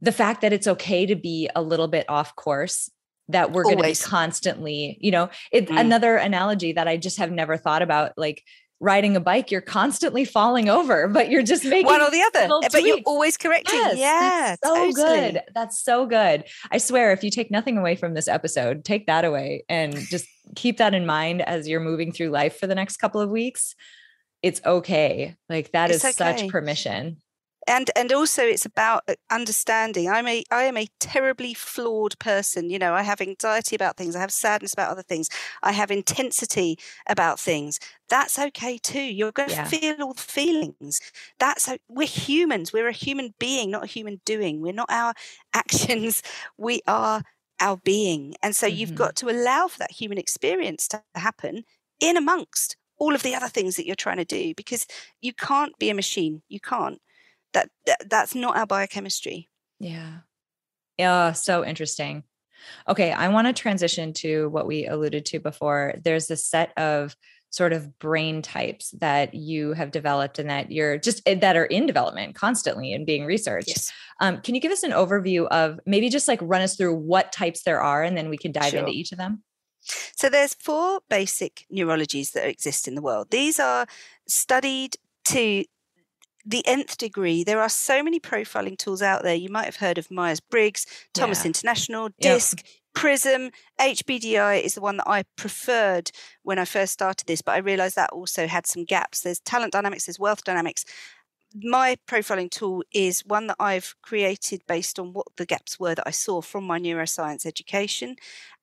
[0.00, 2.88] the fact that it's okay to be a little bit off course
[3.28, 5.78] that we're going to be constantly, you know, it's mm.
[5.78, 8.12] another analogy that I just have never thought about.
[8.16, 8.42] Like
[8.80, 12.48] riding a bike, you're constantly falling over, but you're just making one or the other,
[12.48, 12.86] but tweaks.
[12.86, 13.78] you're always correcting.
[13.78, 14.92] Yes, yeah, so totally.
[14.92, 15.42] good.
[15.54, 16.44] That's so good.
[16.70, 20.26] I swear, if you take nothing away from this episode, take that away and just
[20.56, 23.74] keep that in mind as you're moving through life for the next couple of weeks.
[24.42, 25.34] It's okay.
[25.48, 26.38] Like that it's is okay.
[26.38, 27.18] such permission
[27.68, 30.08] and and also it's about uh, understanding.
[30.08, 34.16] I'm a i am a terribly flawed person you know i have anxiety about things
[34.16, 35.28] i have sadness about other things
[35.62, 36.78] i have intensity
[37.08, 37.78] about things.
[38.08, 39.64] That's okay too you're going to yeah.
[39.64, 41.00] feel all the feelings.
[41.38, 44.60] That's we're humans we're a human being not a human doing.
[44.60, 45.14] We're not our
[45.54, 46.22] actions
[46.56, 47.22] we are
[47.60, 48.34] our being.
[48.42, 48.76] And so mm-hmm.
[48.76, 51.64] you've got to allow for that human experience to happen
[52.00, 54.86] in amongst all of the other things that you're trying to do because
[55.20, 57.00] you can't be a machine you can't
[57.52, 60.18] that, that that's not our biochemistry yeah
[60.98, 62.22] yeah so interesting
[62.88, 67.16] okay i want to transition to what we alluded to before there's a set of
[67.50, 71.64] sort of brain types that you have developed and that you're just eh, that are
[71.64, 73.68] in development constantly and being researched.
[73.68, 73.92] Yes.
[74.20, 77.32] Um, can you give us an overview of maybe just like run us through what
[77.32, 78.80] types there are and then we can dive sure.
[78.80, 79.42] into each of them?
[80.16, 83.28] So there's four basic neurologies that exist in the world.
[83.30, 83.86] These are
[84.26, 84.96] studied
[85.28, 85.64] to
[86.48, 87.44] the nth degree.
[87.44, 89.34] There are so many profiling tools out there.
[89.34, 91.48] You might have heard of Myers Briggs, Thomas yeah.
[91.48, 92.58] International, DISC.
[92.58, 92.66] Yep.
[92.94, 96.10] Prism, HBDI is the one that I preferred
[96.42, 99.20] when I first started this, but I realized that also had some gaps.
[99.20, 100.84] There's talent dynamics, there's wealth dynamics.
[101.54, 106.06] My profiling tool is one that I've created based on what the gaps were that
[106.06, 108.16] I saw from my neuroscience education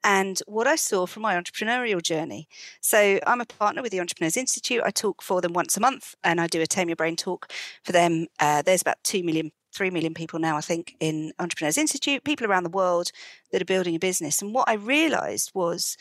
[0.03, 2.47] and what I saw from my entrepreneurial journey.
[2.81, 4.83] So I'm a partner with the Entrepreneurs Institute.
[4.85, 7.51] I talk for them once a month and I do a Tame Your Brain talk
[7.83, 8.27] for them.
[8.39, 12.47] Uh, there's about 2 million 3 million people now, I think, in Entrepreneurs Institute, people
[12.47, 13.11] around the world
[13.51, 14.41] that are building a business.
[14.41, 15.97] And what I realized was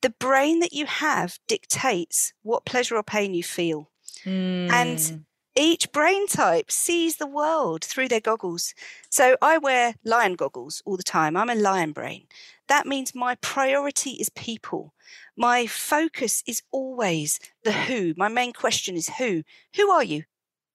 [0.00, 3.90] the brain that you have dictates what pleasure or pain you feel.
[4.24, 4.72] Mm.
[4.72, 5.24] And
[5.56, 8.74] each brain type sees the world through their goggles.
[9.10, 11.36] So I wear lion goggles all the time.
[11.36, 12.26] I'm a lion brain.
[12.68, 14.94] That means my priority is people.
[15.36, 18.14] My focus is always the who.
[18.16, 19.42] My main question is who?
[19.76, 20.24] Who are you?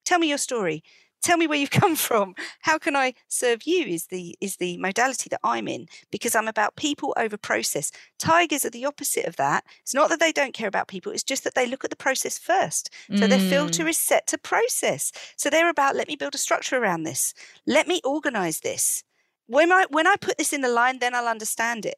[0.03, 0.83] Tell me your story
[1.21, 2.35] tell me where you've come from.
[2.61, 6.47] How can i serve you is the is the modality that i'm in because i'm
[6.47, 7.91] about people over process.
[8.19, 9.63] Tigers are the opposite of that.
[9.81, 11.95] It's not that they don't care about people it's just that they look at the
[11.95, 12.89] process first.
[13.09, 13.29] So mm.
[13.29, 13.89] their filter mm.
[13.89, 15.11] is set to process.
[15.37, 17.33] So they're about let me build a structure around this.
[17.65, 19.03] Let me organize this.
[19.47, 21.97] When i when i put this in the line then i'll understand it.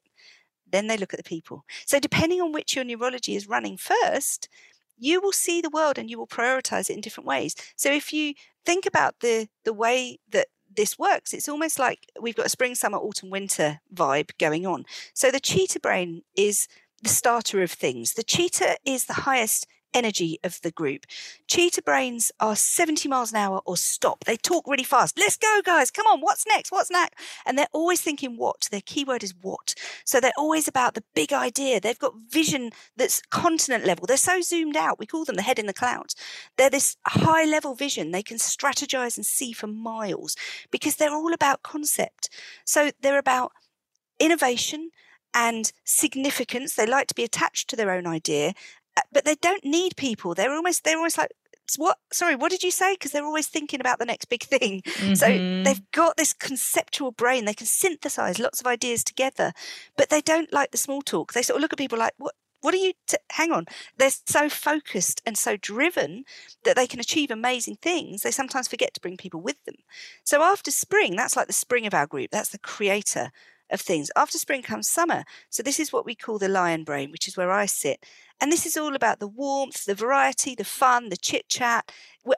[0.69, 1.63] Then they look at the people.
[1.85, 4.49] So depending on which your neurology is running first
[4.97, 7.55] you will see the world and you will prioritize it in different ways.
[7.75, 8.33] So if you
[8.65, 12.75] think about the the way that this works, it's almost like we've got a spring,
[12.75, 14.85] summer, autumn, winter vibe going on.
[15.13, 16.67] So the cheetah brain is
[17.01, 18.13] the starter of things.
[18.13, 21.05] The cheetah is the highest energy of the group.
[21.47, 24.23] Cheetah brains are 70 miles an hour or stop.
[24.25, 25.17] They talk really fast.
[25.17, 25.89] Let's go, guys.
[25.89, 26.21] Come on.
[26.21, 26.71] What's next?
[26.71, 27.15] What's next?
[27.45, 28.67] And they're always thinking what.
[28.69, 29.73] Their keyword is what.
[30.05, 31.79] So they're always about the big idea.
[31.79, 34.05] They've got vision that's continent level.
[34.05, 34.99] They're so zoomed out.
[34.99, 36.15] We call them the head in the clouds.
[36.57, 38.11] They're this high level vision.
[38.11, 40.35] They can strategize and see for miles
[40.69, 42.29] because they're all about concept.
[42.65, 43.51] So they're about
[44.19, 44.91] innovation
[45.33, 46.73] and significance.
[46.73, 48.53] They like to be attached to their own idea
[49.11, 50.33] but they don't need people.
[50.33, 51.31] They're almost they're almost like
[51.77, 52.93] what sorry what did you say?
[52.93, 54.81] Because they're always thinking about the next big thing.
[54.81, 55.15] Mm-hmm.
[55.15, 55.27] so
[55.63, 57.45] they've got this conceptual brain.
[57.45, 59.53] They can synthesize lots of ideas together
[59.97, 61.33] but they don't like the small talk.
[61.33, 63.65] They sort of look at people like what what are you t- hang on.
[63.97, 66.23] They're so focused and so driven
[66.63, 69.75] that they can achieve amazing things they sometimes forget to bring people with them.
[70.23, 72.31] So after spring that's like the spring of our group.
[72.31, 73.31] That's the creator
[73.69, 74.09] of things.
[74.15, 75.23] After spring comes summer.
[75.49, 78.05] So this is what we call the lion brain which is where i sit
[78.39, 81.91] and this is all about the warmth, the variety, the fun, the chit chat.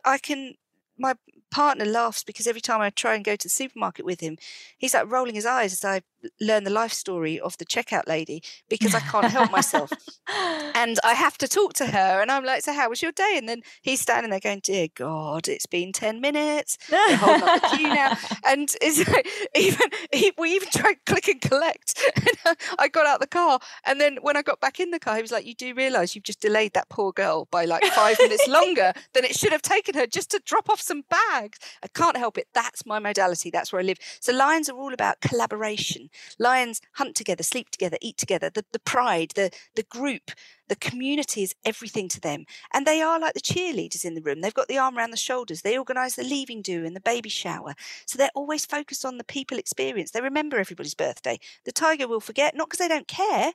[0.06, 0.56] I can
[0.98, 1.16] my
[1.52, 4.38] partner laughs because every time I try and go to the supermarket with him,
[4.78, 6.02] he's like rolling his eyes as I
[6.42, 9.92] learn the life story of the checkout lady because I can't help myself.
[10.76, 12.22] and I have to talk to her.
[12.22, 13.36] And I'm like, So, how was your day?
[13.36, 16.78] And then he's standing there going, Dear God, it's been 10 minutes.
[16.90, 18.18] They're holding up the queue now.
[18.46, 19.90] And it's like, even,
[20.38, 22.00] we even tried click and collect.
[22.16, 23.60] And I got out the car.
[23.86, 26.16] And then when I got back in the car, he was like, You do realize
[26.16, 29.62] you've just delayed that poor girl by like five minutes longer than it should have
[29.62, 31.60] taken her just to drop off some bags.
[31.84, 32.48] I can't help it.
[32.54, 33.50] That's my modality.
[33.50, 33.98] That's where I live.
[34.20, 36.09] So lions are all about collaboration.
[36.38, 38.50] Lions hunt together, sleep together, eat together.
[38.50, 40.32] The, the pride, the, the group,
[40.68, 42.46] the community is everything to them.
[42.74, 44.42] And they are like the cheerleaders in the room.
[44.42, 45.62] They've got the arm around the shoulders.
[45.62, 47.74] They organise the leaving do and the baby shower.
[48.06, 50.12] So they're always focused on the people experience.
[50.12, 51.40] They remember everybody's birthday.
[51.66, 53.52] The tiger will forget, not because they don't care.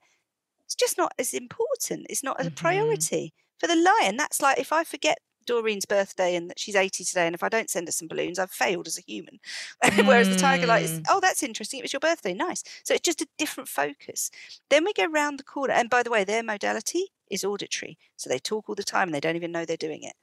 [0.64, 2.06] It's just not as important.
[2.08, 2.54] It's not a mm-hmm.
[2.54, 3.32] priority.
[3.58, 7.26] For the lion, that's like if I forget Doreen's birthday and that she's 80 today,
[7.26, 9.38] and if I don't send her some balloons, I've failed as a human.
[10.04, 11.06] Whereas the tiger light is, mm.
[11.08, 11.80] oh, that's interesting.
[11.80, 12.34] It was your birthday.
[12.34, 12.62] Nice.
[12.84, 14.30] So it's just a different focus.
[14.70, 15.74] Then we go round the corner.
[15.74, 17.98] And by the way, their modality is auditory.
[18.16, 20.14] So they talk all the time and they don't even know they're doing it.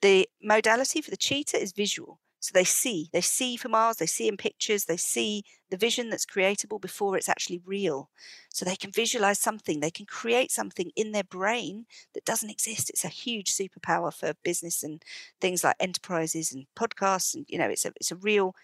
[0.00, 2.18] The modality for the cheetah is visual.
[2.42, 6.10] So they see, they see for miles, they see in pictures, they see the vision
[6.10, 8.10] that's creatable before it's actually real.
[8.52, 12.90] So they can visualize something, they can create something in their brain that doesn't exist.
[12.90, 15.04] It's a huge superpower for business and
[15.40, 17.32] things like enterprises and podcasts.
[17.32, 18.56] And, you know, it's a, it's a real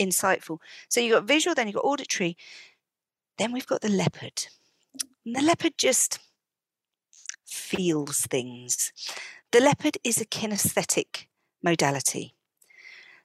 [0.00, 0.56] insightful.
[0.88, 2.38] So you've got visual, then you've got auditory.
[3.36, 4.46] Then we've got the leopard.
[5.26, 6.20] And the leopard just
[7.44, 8.94] feels things.
[9.52, 11.26] The leopard is a kinesthetic
[11.62, 12.35] modality.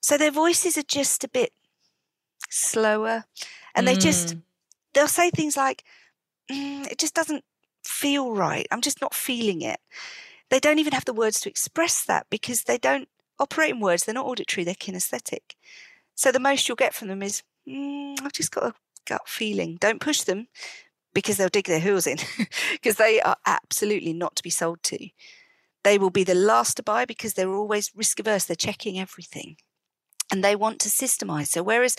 [0.02, 1.54] So their voices are just a bit
[2.50, 3.24] slower
[3.76, 4.42] and they just mm.
[4.94, 5.84] they'll say things like
[6.52, 7.44] mm, it just doesn't
[7.84, 8.68] feel right.
[8.72, 9.80] I'm just not feeling it.
[10.50, 13.08] They don't even have the words to express that because they don't
[13.40, 14.04] operate in words.
[14.04, 14.66] They're not auditory.
[14.66, 15.56] They're kinesthetic.
[16.16, 18.74] So the most you'll get from them is mm, i've just got a
[19.08, 19.78] gut feeling.
[19.80, 20.48] Don't push them
[21.14, 22.18] because they'll dig their heels in
[22.72, 25.10] because they are absolutely not to be sold to.
[25.84, 29.58] They will be the last to buy because they're always risk averse they're checking everything
[30.32, 31.48] and they want to systemize.
[31.48, 31.96] So whereas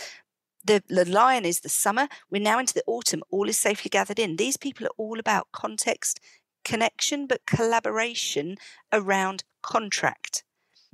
[0.64, 4.18] the, the lion is the summer, we're now into the autumn, all is safely gathered
[4.18, 4.37] in.
[4.37, 6.18] These people are all about context,
[6.64, 8.57] connection, but collaboration
[8.92, 10.45] around contract.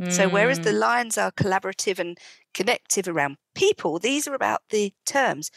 [0.00, 0.12] Mm.
[0.12, 2.18] So, whereas the lions are collaborative and
[2.54, 5.50] connective around people, these are about the terms.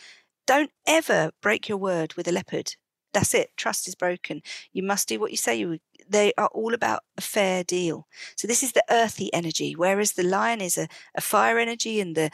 [0.47, 2.75] Don't ever break your word with a leopard.
[3.13, 3.51] That's it.
[3.55, 4.41] Trust is broken.
[4.73, 5.79] You must do what you say you
[6.11, 8.07] They are all about a fair deal.
[8.35, 12.15] So, this is the earthy energy, whereas the lion is a, a fire energy and
[12.15, 12.29] the,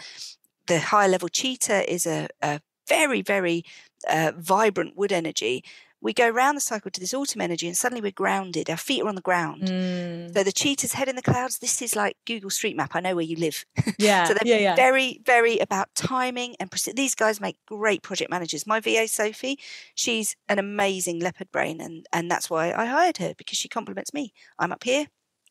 [0.68, 3.64] the high level cheetah is a, a very, very
[4.10, 5.64] uh, vibrant wood energy
[6.02, 8.70] we go around the cycle to this autumn energy and suddenly we're grounded.
[8.70, 9.64] Our feet are on the ground.
[9.64, 10.34] Mm.
[10.34, 11.58] So the cheetah's head in the clouds.
[11.58, 12.96] This is like Google Street Map.
[12.96, 13.66] I know where you live.
[14.00, 14.26] Yeah.
[14.26, 14.76] so they're yeah, yeah.
[14.76, 18.68] very, very about timing and preci- these guys make great project managers.
[18.68, 19.58] My VA Sophie,
[19.96, 24.14] she's an amazing leopard brain, and and that's why I hired her because she complements
[24.14, 24.34] me.
[24.60, 25.08] I'm up here.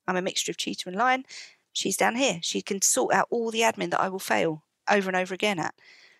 [0.06, 1.24] I'm a mixture of cheetah and lion.
[1.72, 2.38] She's down here.
[2.42, 5.58] She can sort out all the admin that I will fail over and over again
[5.58, 5.74] at.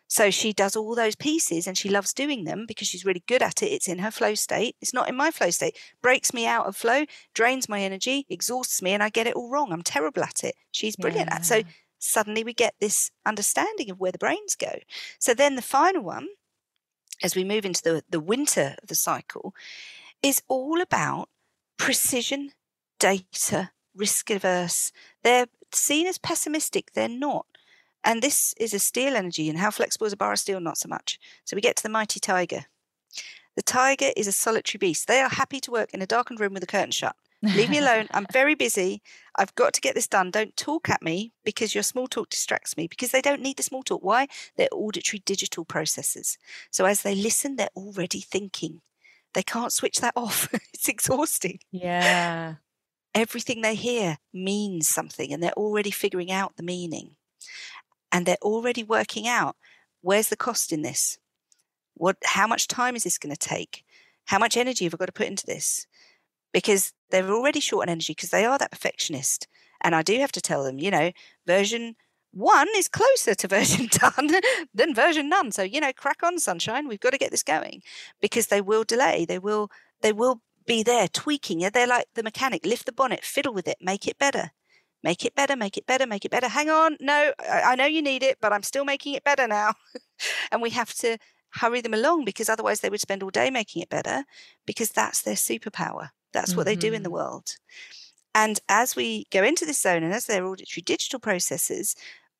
[0.09, 3.43] So she does all those pieces and she loves doing them because she's really good
[3.43, 3.73] at it.
[3.73, 4.77] It's in her flow state.
[4.81, 5.77] It's not in my flow state.
[6.01, 9.51] Breaks me out of flow, drains my energy, exhausts me, and I get it all
[9.51, 9.73] wrong.
[9.73, 10.55] I'm terrible at it.
[10.71, 11.37] She's brilliant yeah.
[11.37, 11.47] at it.
[11.47, 11.63] So
[11.99, 14.79] suddenly we get this understanding of where the brains go.
[15.19, 16.29] So then the final one,
[17.23, 19.55] as we move into the, the winter of the cycle,
[20.23, 21.29] is all about
[21.79, 22.53] precision,
[22.99, 24.93] data, risk averse.
[25.23, 27.47] They're seen as pessimistic, they're not.
[28.07, 29.51] And this is a steel energy.
[29.51, 30.61] And how flexible is a bar of steel?
[30.61, 31.19] Not so much.
[31.45, 32.67] So we get to the mighty tiger.
[33.57, 35.09] The tiger is a solitary beast.
[35.09, 37.17] They are happy to work in a darkened room with the curtain shut.
[37.43, 38.07] Leave me alone.
[38.13, 39.03] I'm very busy.
[39.37, 40.31] I've got to get this done.
[40.31, 43.63] Don't talk at me because your small talk distracts me because they don't need the
[43.63, 44.03] small talk.
[44.03, 44.27] Why?
[44.57, 46.39] They're auditory digital processes.
[46.71, 48.81] So as they listen, they're already thinking.
[49.35, 50.49] They can't switch that off.
[50.75, 51.61] it's exhausting.
[51.71, 52.55] Yeah.
[53.15, 57.17] Everything they hear means something and they're already figuring out the meaning
[58.17, 59.57] and they're already working out
[60.01, 61.19] where's the cost in this?
[61.93, 63.85] What how much time is this going to take?
[64.25, 65.87] How much energy have I got to put into this?
[66.51, 69.49] Because they're already short on energy because they are that perfectionist.
[69.83, 71.13] And I do have to tell them, you know,
[71.47, 71.95] version
[72.33, 74.31] one is closer to version done
[74.73, 75.53] than version none.
[75.53, 76.89] So, you know, crack on, sunshine.
[76.89, 77.83] We've got to get this going
[78.23, 79.27] because they will delay.
[79.27, 81.59] They will they will be there tweaking.
[81.59, 84.53] They're like the mechanic, lift the bonnet, fiddle with it, make it better
[85.07, 86.49] make it better, make it better, make it better.
[86.49, 89.47] Hang on, no, I, I know you need it, but I'm still making it better
[89.47, 89.75] now.
[90.51, 91.17] and we have to
[91.51, 94.25] hurry them along because otherwise they would spend all day making it better
[94.67, 96.11] because that's their superpower.
[96.33, 96.57] That's mm-hmm.
[96.57, 97.15] what they do in the mm-hmm.
[97.15, 97.57] world.
[98.35, 101.95] And as we go into this zone and as they're auditory digital processes,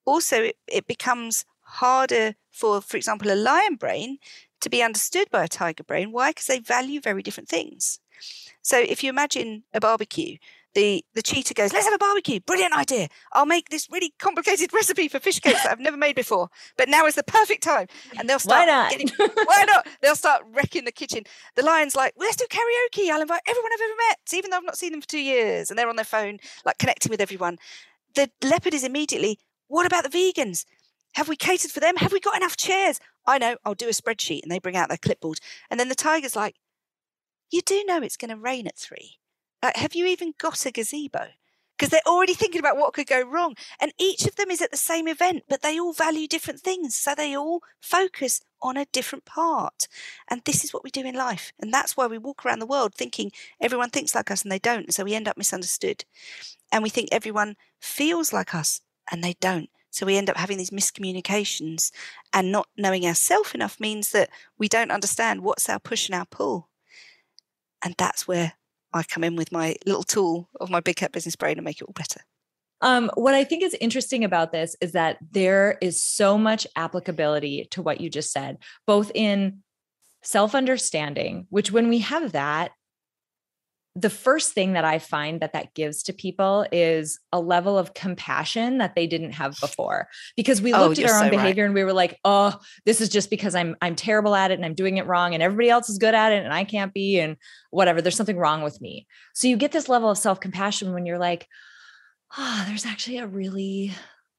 [0.05, 4.19] also it, it becomes harder for, for example, a lion brain
[4.61, 6.11] to be understood by a tiger brain.
[6.11, 6.31] Why?
[6.31, 8.01] Because they value very different things.
[8.63, 10.39] So if you imagine a barbecue,
[10.77, 12.39] the the cheetah goes, "Let's have a barbecue!
[12.39, 13.09] Brilliant idea!
[13.33, 16.89] I'll make this really complicated recipe for fish cakes that I've never made before, but
[16.89, 17.87] now is the perfect time."
[18.19, 18.61] And they'll start.
[18.61, 18.91] Why not?
[18.91, 19.89] Getting, why not?
[20.03, 21.25] They'll start wrecking the kitchen.
[21.57, 23.11] The lion's like, well, "Let's do karaoke!
[23.11, 25.71] I'll invite everyone I've ever met, even though I've not seen them for two years."
[25.71, 27.57] And they're on their phone, like connecting with everyone.
[28.15, 30.67] The leopard is immediately, "What about the vegans?
[31.15, 31.97] Have we catered for them?
[31.97, 33.57] Have we got enough chairs?" I know.
[33.65, 35.39] I'll do a spreadsheet, and they bring out their clipboard.
[35.71, 36.57] And then the tiger's like,
[37.51, 39.19] "You do know it's going to rain at three.
[39.63, 41.29] Like, have you even got a gazebo?
[41.77, 43.55] Because they're already thinking about what could go wrong.
[43.79, 46.97] And each of them is at the same event, but they all value different things.
[46.97, 49.87] So they all focus on a different part.
[50.29, 51.53] And this is what we do in life.
[51.61, 54.59] And that's why we walk around the world thinking everyone thinks like us and they
[54.59, 54.93] don't.
[54.95, 56.05] So we end up misunderstood.
[56.73, 59.69] And we think everyone feels like us and they don't.
[59.91, 61.91] So we end up having these miscommunications
[62.33, 66.27] and not knowing ourselves enough means that we don't understand what's our push and our
[66.27, 66.69] pull.
[67.83, 68.55] And that's where
[68.93, 71.81] I come in with my little tool of my big cat business brain and make
[71.81, 72.21] it all better.
[72.83, 77.69] Um, what I think is interesting about this is that there is so much applicability
[77.71, 79.63] to what you just said, both in
[80.23, 82.73] self understanding, which when we have that,
[83.99, 87.95] the first thing that I find that that gives to people is a level of
[87.95, 91.31] compassion that they didn't have before because we oh, looked oh, at our own so
[91.31, 91.69] behavior right.
[91.69, 94.67] and we were like, "Oh, this is just because I'm I'm terrible at it and
[94.67, 97.19] I'm doing it wrong and everybody else is good at it and I can't be
[97.19, 97.37] and
[97.71, 101.19] whatever, there's something wrong with me." So you get this level of self-compassion when you're
[101.19, 101.49] like,
[102.37, 103.95] "Ah, oh, there's actually a really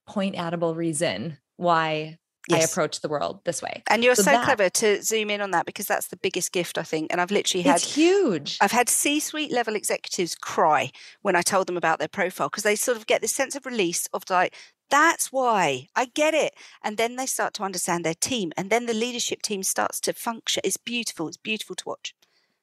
[0.05, 2.61] point outable reason why yes.
[2.61, 3.83] I approach the world this way.
[3.87, 6.51] And you're so, so that, clever to zoom in on that because that's the biggest
[6.51, 7.11] gift, I think.
[7.11, 8.57] And I've literally had it's huge.
[8.61, 10.91] I've had C suite level executives cry
[11.21, 13.65] when I told them about their profile because they sort of get this sense of
[13.65, 14.53] release of like,
[14.89, 16.53] that's why I get it.
[16.83, 18.53] And then they start to understand their team.
[18.55, 20.61] And then the leadership team starts to function.
[20.63, 21.27] It's beautiful.
[21.27, 22.15] It's beautiful to watch.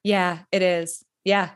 [0.03, 1.03] Yeah, it is.
[1.23, 1.51] Yeah.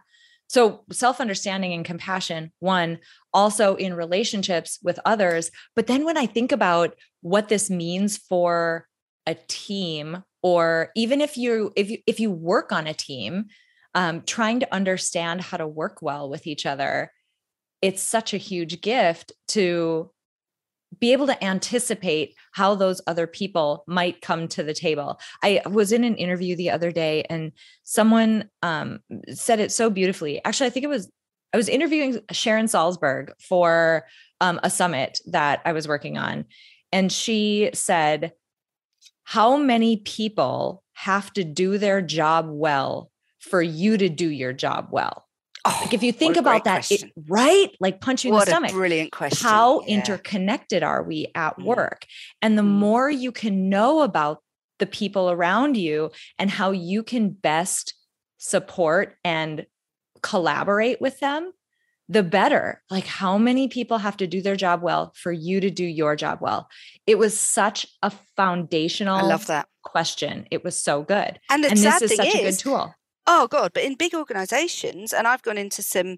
[0.50, 3.00] So, self understanding and compassion, one,
[3.34, 5.52] also in relationships with others.
[5.76, 8.88] But then when I think about what this means for
[9.28, 13.46] a team, or even if you if you if you work on a team,
[13.94, 17.12] um, trying to understand how to work well with each other,
[17.84, 20.10] it's such a huge gift to
[20.98, 25.20] be able to anticipate how those other people might come to the table.
[25.44, 27.52] I was in an interview the other day and
[27.84, 30.44] someone um, said it so beautifully.
[30.44, 31.12] Actually, I think it was,
[31.54, 34.06] I was interviewing Sharon Salzberg for
[34.42, 36.46] um, a summit that I was working on.
[36.92, 38.34] And she said,
[39.24, 44.88] How many people have to do their job well for you to do your job
[44.92, 45.29] well?
[45.66, 47.70] Oh, like if you think about that, it, right?
[47.80, 48.70] Like punching what the stomach.
[48.70, 49.46] That's a brilliant question.
[49.48, 49.96] How yeah.
[49.98, 51.66] interconnected are we at Mm.
[51.66, 52.06] work?
[52.42, 52.68] And the Mm.
[52.80, 54.42] more you can know about
[54.80, 57.94] the people around you and how you can best
[58.38, 59.66] support and
[60.22, 61.52] collaborate with them,
[62.08, 62.82] the better.
[62.90, 66.16] Like how many people have to do their job well for you to do your
[66.16, 66.70] job well?
[67.06, 69.68] It was such a foundational I love that.
[69.84, 70.48] question.
[70.52, 71.40] It was so good.
[71.50, 72.96] And the and sad this is thing such a good tool.
[73.32, 73.72] Oh God!
[73.74, 76.18] But in big organisations, and I've gone into some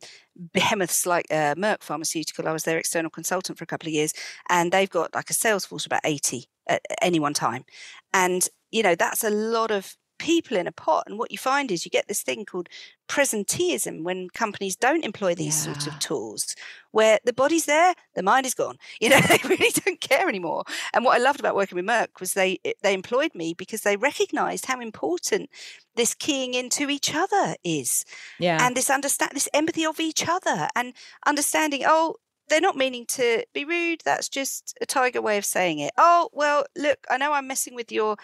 [0.53, 2.47] behemoths like uh, Merck Pharmaceutical.
[2.47, 4.13] I was their external consultant for a couple of years,
[4.49, 7.65] and they've got like a sales force about eighty at any one time,
[8.13, 11.03] and you know that's a lot of people in a pot.
[11.07, 12.69] And what you find is you get this thing called
[13.07, 15.93] presenteeism when companies don't employ these sort Yeah.
[15.93, 16.55] of tools,
[16.91, 18.77] where the body's there, the mind is gone.
[19.01, 20.63] You know, they really don't care anymore.
[20.93, 23.81] And what I loved about working with Merck was they eh, they employed me because
[23.81, 25.49] they recognised how important
[25.95, 28.05] this keying into each other is
[28.39, 28.59] Yeah.
[28.65, 30.93] and this understand this empathy of each other and
[31.25, 32.15] understanding oh
[32.49, 36.29] they're not meaning to be rude that's just a tiger way of saying it oh
[36.33, 38.15] well look i know i'm messing with your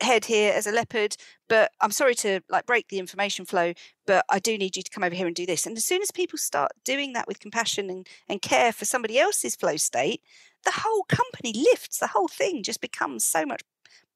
[0.00, 1.16] head here as a leopard
[1.48, 3.72] but i'm sorry to like break the information flow
[4.06, 6.02] but i do need you to come over here and do this and as soon
[6.02, 10.20] as people start doing that with compassion and, and care for somebody else's flow state
[10.64, 13.62] the whole company lifts the whole thing just becomes so much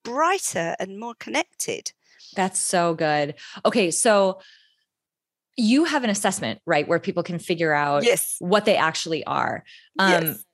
[0.02, 1.92] brighter and more connected
[2.34, 3.34] That's so good.
[3.64, 4.40] Okay, so
[5.56, 9.64] you have an assessment, right, where people can figure out yes what they actually are.
[9.98, 10.44] Um, yes.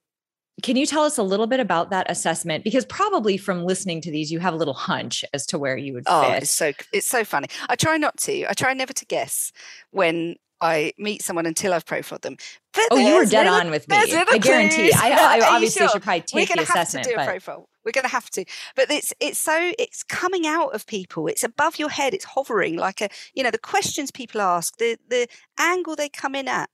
[0.62, 2.64] Can you tell us a little bit about that assessment?
[2.64, 5.92] Because probably from listening to these, you have a little hunch as to where you
[5.92, 6.44] would Oh, fit.
[6.44, 7.48] it's so it's so funny.
[7.68, 8.46] I try not to.
[8.48, 9.52] I try never to guess
[9.90, 12.38] when I meet someone until I've profiled them.
[12.72, 13.96] But oh, you were dead on with me.
[13.96, 14.90] I guarantee.
[14.96, 15.88] I, I obviously sure?
[15.90, 17.68] should probably We're take the going to have to assessment, do a but profile.
[17.84, 18.44] We're going to have to.
[18.74, 21.26] But it's it's so it's coming out of people.
[21.28, 22.14] It's above your head.
[22.14, 25.28] It's hovering like a you know the questions people ask, the the
[25.58, 26.70] angle they come in at,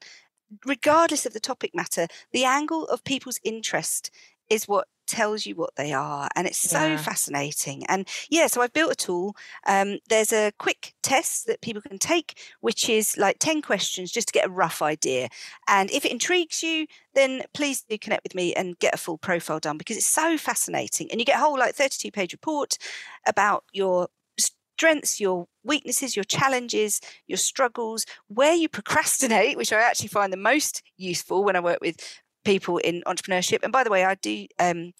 [0.65, 4.11] regardless of the topic matter, the angle of people's interest
[4.51, 6.97] is what tells you what they are and it's so Yeah.
[6.97, 7.85] fascinating.
[7.89, 9.37] And yeah so i've built a tool
[9.67, 14.29] um, there's a quick test that people can take which is like 10 questions just
[14.29, 15.29] to get a rough idea.
[15.69, 19.19] And if it intrigues you then please do connect with me and get a full
[19.19, 21.11] profile done because it's so fascinating.
[21.11, 22.79] And you get a whole like 32 page report
[23.27, 30.09] about your strengths your weaknesses your challenges your struggles where you procrastinate which i actually
[30.09, 31.97] find the most useful when i work with
[32.45, 34.93] people in entrepreneurship and by the way i do um,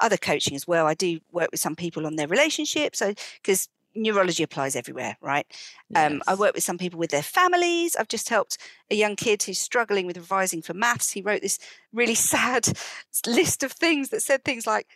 [0.00, 3.12] other coaching as well i do work with some people on their relationships so
[3.42, 5.46] because neurology applies everywhere right
[5.96, 7.96] um, I work with some people with their families.
[7.96, 8.58] I've just helped
[8.90, 11.10] a young kid who's struggling with revising for maths.
[11.10, 11.58] He wrote this
[11.92, 12.68] really sad
[13.26, 14.86] list of things that said things like,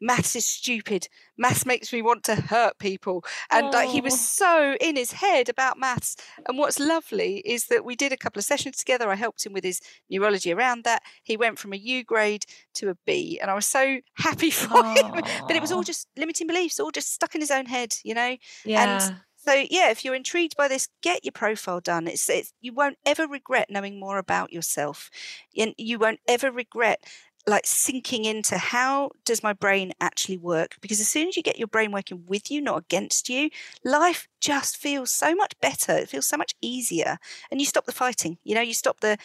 [0.00, 1.08] Maths is stupid.
[1.38, 3.24] Maths makes me want to hurt people.
[3.50, 4.16] And like he was Oh.
[4.16, 6.16] so in his head about maths.
[6.48, 9.10] And what's lovely is that we did a couple of sessions together.
[9.10, 9.80] I helped him with his
[10.10, 11.02] neurology around that.
[11.22, 12.44] He went from a U grade
[12.74, 13.38] to a B.
[13.40, 15.12] And I was so happy for him.
[15.46, 18.14] But it was all just limiting beliefs, all just stuck in his own head, you
[18.14, 18.36] know?
[18.64, 19.10] yeah.
[19.38, 22.08] So yeah, if you're intrigued by this, get your profile done.
[22.08, 25.08] It's, it's you won't ever regret knowing more about yourself,
[25.56, 27.04] and you won't ever regret
[27.46, 30.76] like sinking into how does my brain actually work?
[30.80, 33.50] Because as soon as you get your brain working with you not against you
[33.84, 35.92] life just feels so much better.
[35.96, 37.18] It feels so much easier.
[37.50, 39.16] And you stop the fighting you know you stop the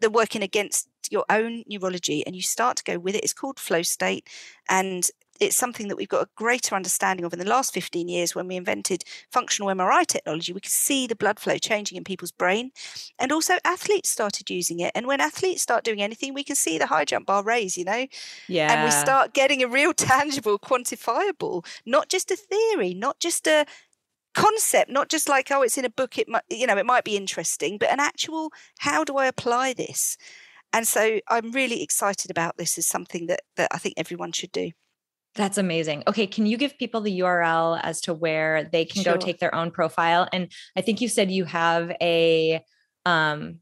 [0.00, 3.24] the working against your own neurology and you start to go with it.
[3.24, 4.28] It's called flow state.
[4.68, 5.08] And
[5.42, 8.46] it's something that we've got a greater understanding of in the last 15 years when
[8.46, 10.52] we invented functional MRI technology.
[10.52, 12.70] We could see the blood flow changing in people's brain.
[13.18, 14.92] And also, athletes started using it.
[14.94, 17.84] And when athletes start doing anything, we can see the high jump bar raise, you
[17.84, 18.06] know?
[18.46, 18.72] yeah.
[18.72, 23.66] And we start getting a real tangible, quantifiable, not just a theory, not just a
[24.34, 27.04] concept not just like oh it's in a book it might you know it might
[27.04, 30.16] be interesting but an actual how do i apply this
[30.72, 34.50] and so i'm really excited about this as something that that i think everyone should
[34.50, 34.70] do
[35.34, 36.02] That's amazing.
[36.06, 39.14] Okay, can you give people the URL as to where they can Sure.
[39.14, 40.28] go take their own profile?
[40.32, 42.62] And I think you said you have a
[43.06, 43.60] um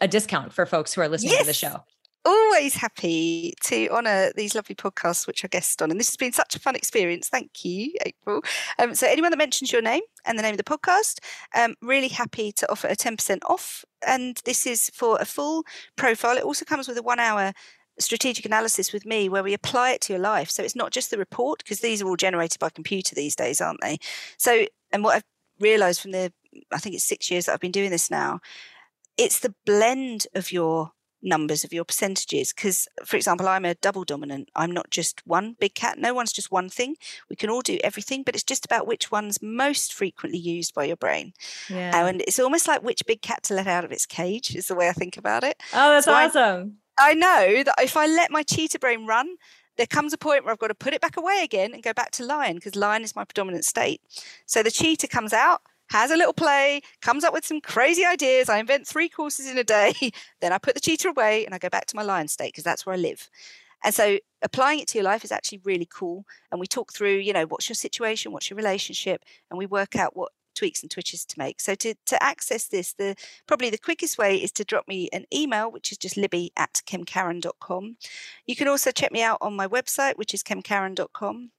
[0.00, 1.84] a discount for folks who are listening to the show.
[2.24, 5.90] always happy to honour these lovely podcasts which I guest on.
[5.90, 7.28] And this has been such a fun experience.
[7.28, 8.42] Thank you, April.
[8.78, 11.18] Um, so, anyone that mentions your name and the name of the podcast,
[11.54, 13.84] um, really happy to offer a 10% off.
[14.06, 15.64] And this is for a full
[15.96, 16.36] profile.
[16.36, 17.52] It also comes with a one hour
[18.02, 20.50] strategic analysis with me where we apply it to your life.
[20.50, 23.60] So, it's not just the report, because these are all generated by computer these days,
[23.60, 23.98] aren't they?
[24.36, 25.24] So, and what I've
[25.60, 26.32] realised from the,
[26.72, 28.40] I think it's six years that I've been doing this now,
[29.16, 30.92] it's the blend of your
[31.22, 35.56] numbers of your percentages because for example i'm a double dominant i'm not just one
[35.60, 36.96] big cat no one's just one thing
[37.30, 40.84] we can all do everything but it's just about which one's most frequently used by
[40.84, 41.32] your brain
[41.70, 42.06] yeah.
[42.06, 44.74] and it's almost like which big cat to let out of its cage is the
[44.74, 48.30] way i think about it oh that's so awesome I, know that if i let
[48.30, 49.36] my cheetah brain run
[49.76, 51.92] there comes a point where I've got to put it back away again and go
[51.92, 54.00] back to lion because lion is my predominant state.
[54.46, 58.48] So the cheetah comes out, has a little play, comes up with some crazy ideas.
[58.48, 59.94] I invent three courses in a day.
[60.40, 62.64] then I put the cheetah away and I go back to my lion state because
[62.64, 63.30] that's where I live.
[63.84, 66.24] And so applying it to your life is actually really cool.
[66.50, 69.96] And we talk through, you know, what's your situation, what's your relationship, and we work
[69.96, 71.60] out what tweaks and twitches to make.
[71.60, 75.26] So to, to access this, the probably the quickest way is to drop me an
[75.32, 77.96] email, which is just libby at kemkaran.com.
[78.46, 81.50] You can also check me out on my website, which is kemkaran.com.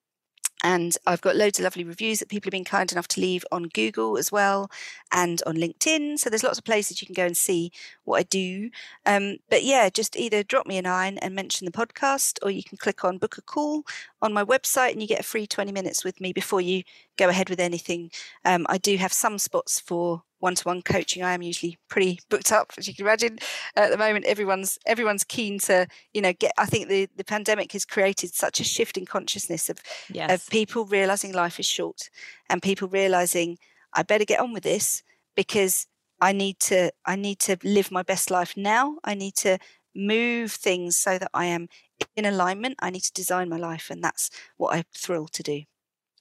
[0.66, 3.44] And I've got loads of lovely reviews that people have been kind enough to leave
[3.52, 4.72] on Google as well
[5.12, 6.18] and on LinkedIn.
[6.18, 7.70] So there's lots of places you can go and see
[8.06, 8.70] what I do.
[9.06, 12.64] Um, but yeah, just either drop me a line and mention the podcast, or you
[12.64, 13.84] can click on book a call
[14.24, 16.84] on my website and you get a free 20 minutes with me before you
[17.18, 18.10] go ahead with anything.
[18.46, 22.74] Um, I do have some spots for one-to-one coaching i am usually pretty booked up
[22.78, 23.40] as you can imagine
[23.78, 27.72] at the moment everyone's everyone's keen to you know get i think the the pandemic
[27.72, 29.80] has created such a shift in consciousness of
[30.12, 30.30] yes.
[30.30, 32.10] of people realizing life is short
[32.50, 33.58] and people realizing
[33.94, 35.02] i better get on with this
[35.34, 35.88] because
[36.20, 39.58] i need to i need to live my best life now i need to
[39.96, 41.70] move things so that i am
[42.16, 45.62] in alignment i need to design my life and that's what i'm thrilled to do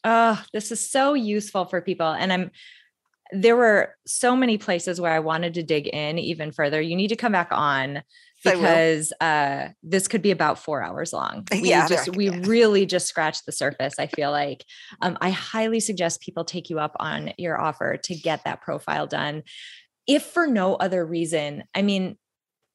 [0.04, 2.50] oh this is so useful for people and i'm
[3.32, 6.80] there were so many places where I wanted to dig in even further.
[6.80, 8.02] You need to come back on
[8.44, 11.46] because uh, this could be about four hours long.
[11.52, 12.40] We yeah, just we yeah.
[12.42, 13.94] really just scratched the surface.
[13.98, 14.64] I feel like
[15.00, 19.06] um, I highly suggest people take you up on your offer to get that profile
[19.06, 19.44] done,
[20.06, 21.64] if for no other reason.
[21.74, 22.18] I mean,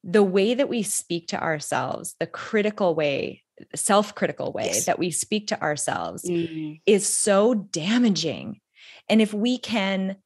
[0.04, 3.42] the way that we speak to ourselves, the critical way,
[3.74, 4.86] self-critical way yes.
[4.86, 6.74] that we speak to ourselves, mm-hmm.
[6.86, 8.60] is so damaging.
[9.08, 10.16] And if we can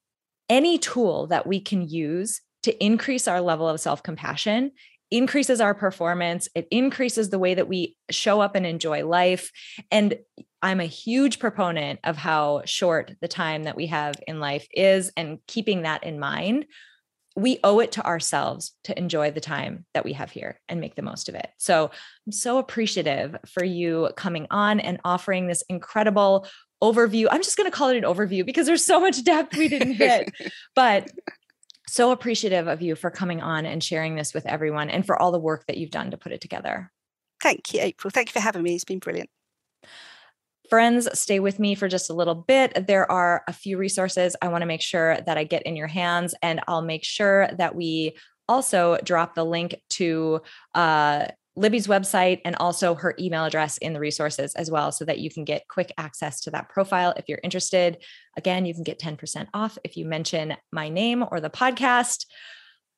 [0.49, 4.73] any tool that we can use to increase our level of self compassion
[5.11, 6.49] increases our performance.
[6.55, 9.51] It increases the way that we show up and enjoy life.
[9.91, 10.19] And
[10.63, 15.13] I'm a huge proponent of how short the time that we have in life is
[15.17, 16.65] and keeping that in mind.
[17.37, 20.95] We owe it to ourselves to enjoy the time that we have here and make
[20.95, 21.49] the most of it.
[21.59, 21.91] So
[22.27, 26.47] I'm so appreciative for you coming on and offering this incredible
[26.83, 27.29] overview.
[27.31, 29.95] I'm just going to call it an overview because there's so much depth we didn't
[29.95, 30.31] hit.
[30.75, 31.09] but
[31.89, 35.31] so appreciative of you for coming on and sharing this with everyone and for all
[35.31, 36.91] the work that you've done to put it together.
[37.41, 38.11] Thank you, April.
[38.11, 38.75] Thank you for having me.
[38.75, 39.31] It's been brilliant.
[40.73, 42.87] Friends, stay with me for just a little bit.
[42.87, 45.87] There are a few resources I want to make sure that I get in your
[45.87, 48.17] hands, and I'll make sure that we
[48.49, 50.41] also drop the link to
[50.75, 55.19] uh, Libby's website and also her email address in the resources as well, so that
[55.19, 58.03] you can get quick access to that profile if you're interested.
[58.39, 62.25] Again, you can get 10% off if you mention my name or the podcast.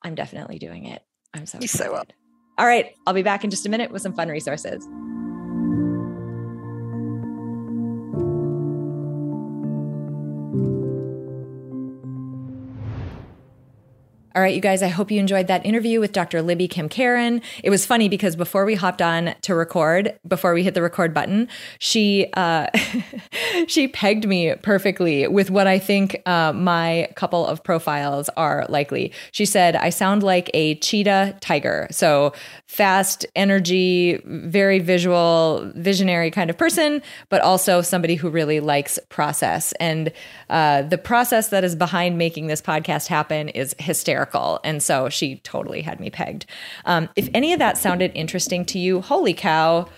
[0.01, 1.03] I'm definitely doing it.
[1.35, 1.91] I'm so excited.
[1.91, 2.13] so up.
[2.57, 4.87] All right, I'll be back in just a minute with some fun resources.
[14.37, 16.43] All right, you guys, I hope you enjoyed that interview with Dr.
[16.43, 17.41] Libby Kemkaran.
[17.63, 21.15] It was funny because before we hopped on to record, before we hit the record
[21.15, 21.47] button,
[21.79, 22.67] she uh,
[23.69, 29.13] she pegged me perfectly with what I think uh, my couple of profiles are likely.
[29.31, 31.87] She said, I sound like a cheetah tiger.
[31.93, 32.33] So
[32.67, 39.71] fast, energy, very visual, visionary kind of person, but also somebody who really likes process.
[39.79, 40.13] And
[40.51, 44.24] uh, the process that is behind making this podcast happen is hysterical
[44.65, 46.47] And so she totally had me pegged.
[46.85, 49.89] Um, if any of that sounded interesting to you, holy cow,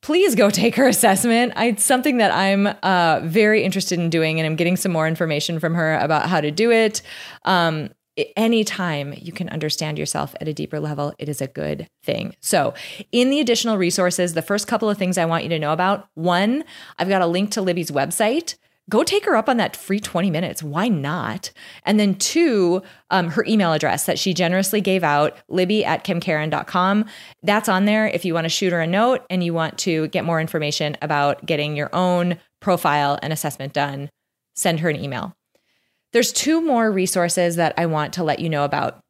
[0.00, 1.52] please go take her assessment.
[1.56, 5.60] it's something that I'm uh, very interested in doing, and I'm getting some more information
[5.60, 7.02] from her about how to do it.
[7.44, 7.90] Um,
[8.36, 12.34] anytime you can understand yourself at a deeper level, it is a good thing.
[12.40, 12.74] So,
[13.12, 16.08] in the additional resources, the first couple of things I want you to know about
[16.14, 16.64] one,
[16.98, 18.56] I've got a link to Libby's website
[18.88, 20.62] go take her up on that free 20 minutes.
[20.62, 21.50] Why not?
[21.84, 27.04] And then two, um, her email address that she generously gave out, libby at kemkaran.com.
[27.42, 30.08] That's on there if you want to shoot her a note and you want to
[30.08, 34.10] get more information about getting your own profile and assessment done,
[34.54, 35.34] send her an email.
[36.12, 39.00] There's two more resources that I want to let you know about.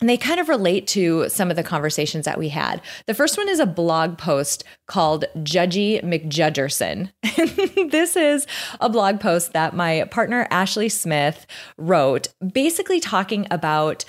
[0.00, 2.80] And they kind of relate to some of the conversations that we had.
[3.06, 7.10] The first one is a blog post called Judgy McJudgerson.
[7.90, 8.46] this is
[8.80, 11.46] a blog post that my partner Ashley Smith
[11.76, 14.04] wrote, basically talking about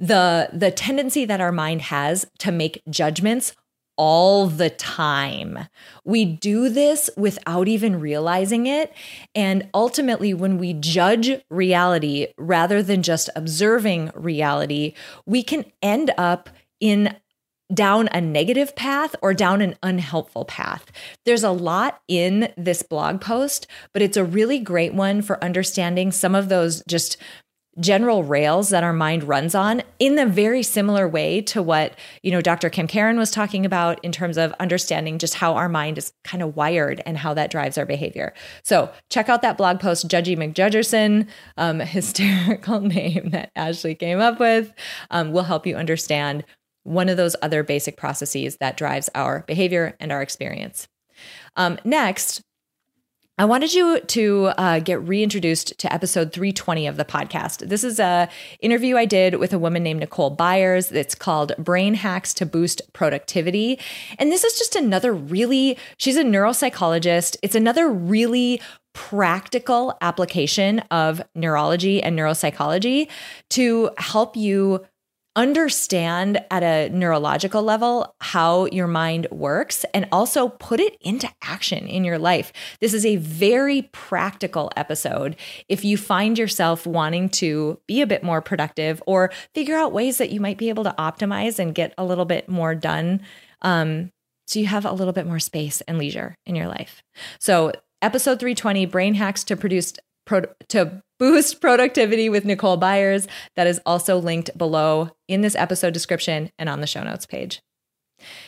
[0.00, 3.54] the the tendency that our mind has to make judgments
[3.98, 5.68] all the time.
[6.04, 8.94] We do this without even realizing it.
[9.34, 14.94] And ultimately, when we judge reality rather than just observing reality,
[15.26, 16.48] we can end up
[16.80, 17.16] in
[17.74, 20.90] down a negative path or down an unhelpful path.
[21.26, 26.10] There's a lot in this blog post, but it's a really great one for understanding
[26.10, 27.18] some of those just
[27.80, 32.30] general rails that our mind runs on in a very similar way to what you
[32.30, 36.12] know dr kemkaran was talking about in terms of understanding just how our mind is
[36.24, 38.34] kind of wired and how that drives our behavior.
[38.62, 44.40] So check out that blog post judgy mcjudgerson um, hysterical name that ashley came up
[44.40, 44.72] with
[45.10, 46.44] um, will help you understand
[46.84, 50.88] one of those other basic processes that drives our behavior and our experience.
[51.56, 52.42] Um, next
[53.40, 57.68] I wanted you to uh, get reintroduced to episode 320 of the podcast.
[57.68, 58.28] This is a
[58.58, 60.90] interview I did with a woman named Nicole Byers.
[60.90, 63.78] It's called Brain Hacks to Boost Productivity.
[64.18, 67.36] And this is just another really, she's a neuropsychologist.
[67.40, 68.60] It's another really
[68.92, 73.08] practical application of neurology and neuropsychology
[73.50, 74.84] to help you
[75.36, 81.86] understand at a neurological level how your mind works and also put it into action
[81.86, 82.52] in your life.
[82.80, 85.36] This is a very practical episode.
[85.68, 90.18] If you find yourself wanting to be a bit more productive or figure out ways
[90.18, 93.20] that you might be able to optimize and get a little bit more done,
[93.62, 94.10] um,
[94.46, 97.02] so you have a little bit more space and leisure in your life.
[97.38, 99.92] So, episode 320 Brain Hacks to Produce
[100.24, 103.26] pro- to boost productivity with Nicole Byers.
[103.56, 107.60] That is also linked below in this episode description and on the show notes page.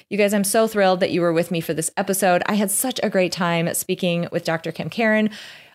[0.09, 2.43] You guys, I'm so thrilled that you were with me for this episode.
[2.47, 4.73] I had such a great time speaking with Dr.
[4.73, 5.33] Kemkaran.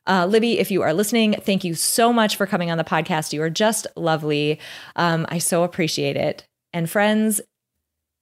[0.07, 3.33] Uh, Libby, if you are listening, thank you so much for coming on the podcast.
[3.33, 4.59] You are just lovely.
[4.95, 6.45] Um, I so appreciate it.
[6.73, 7.41] And friends,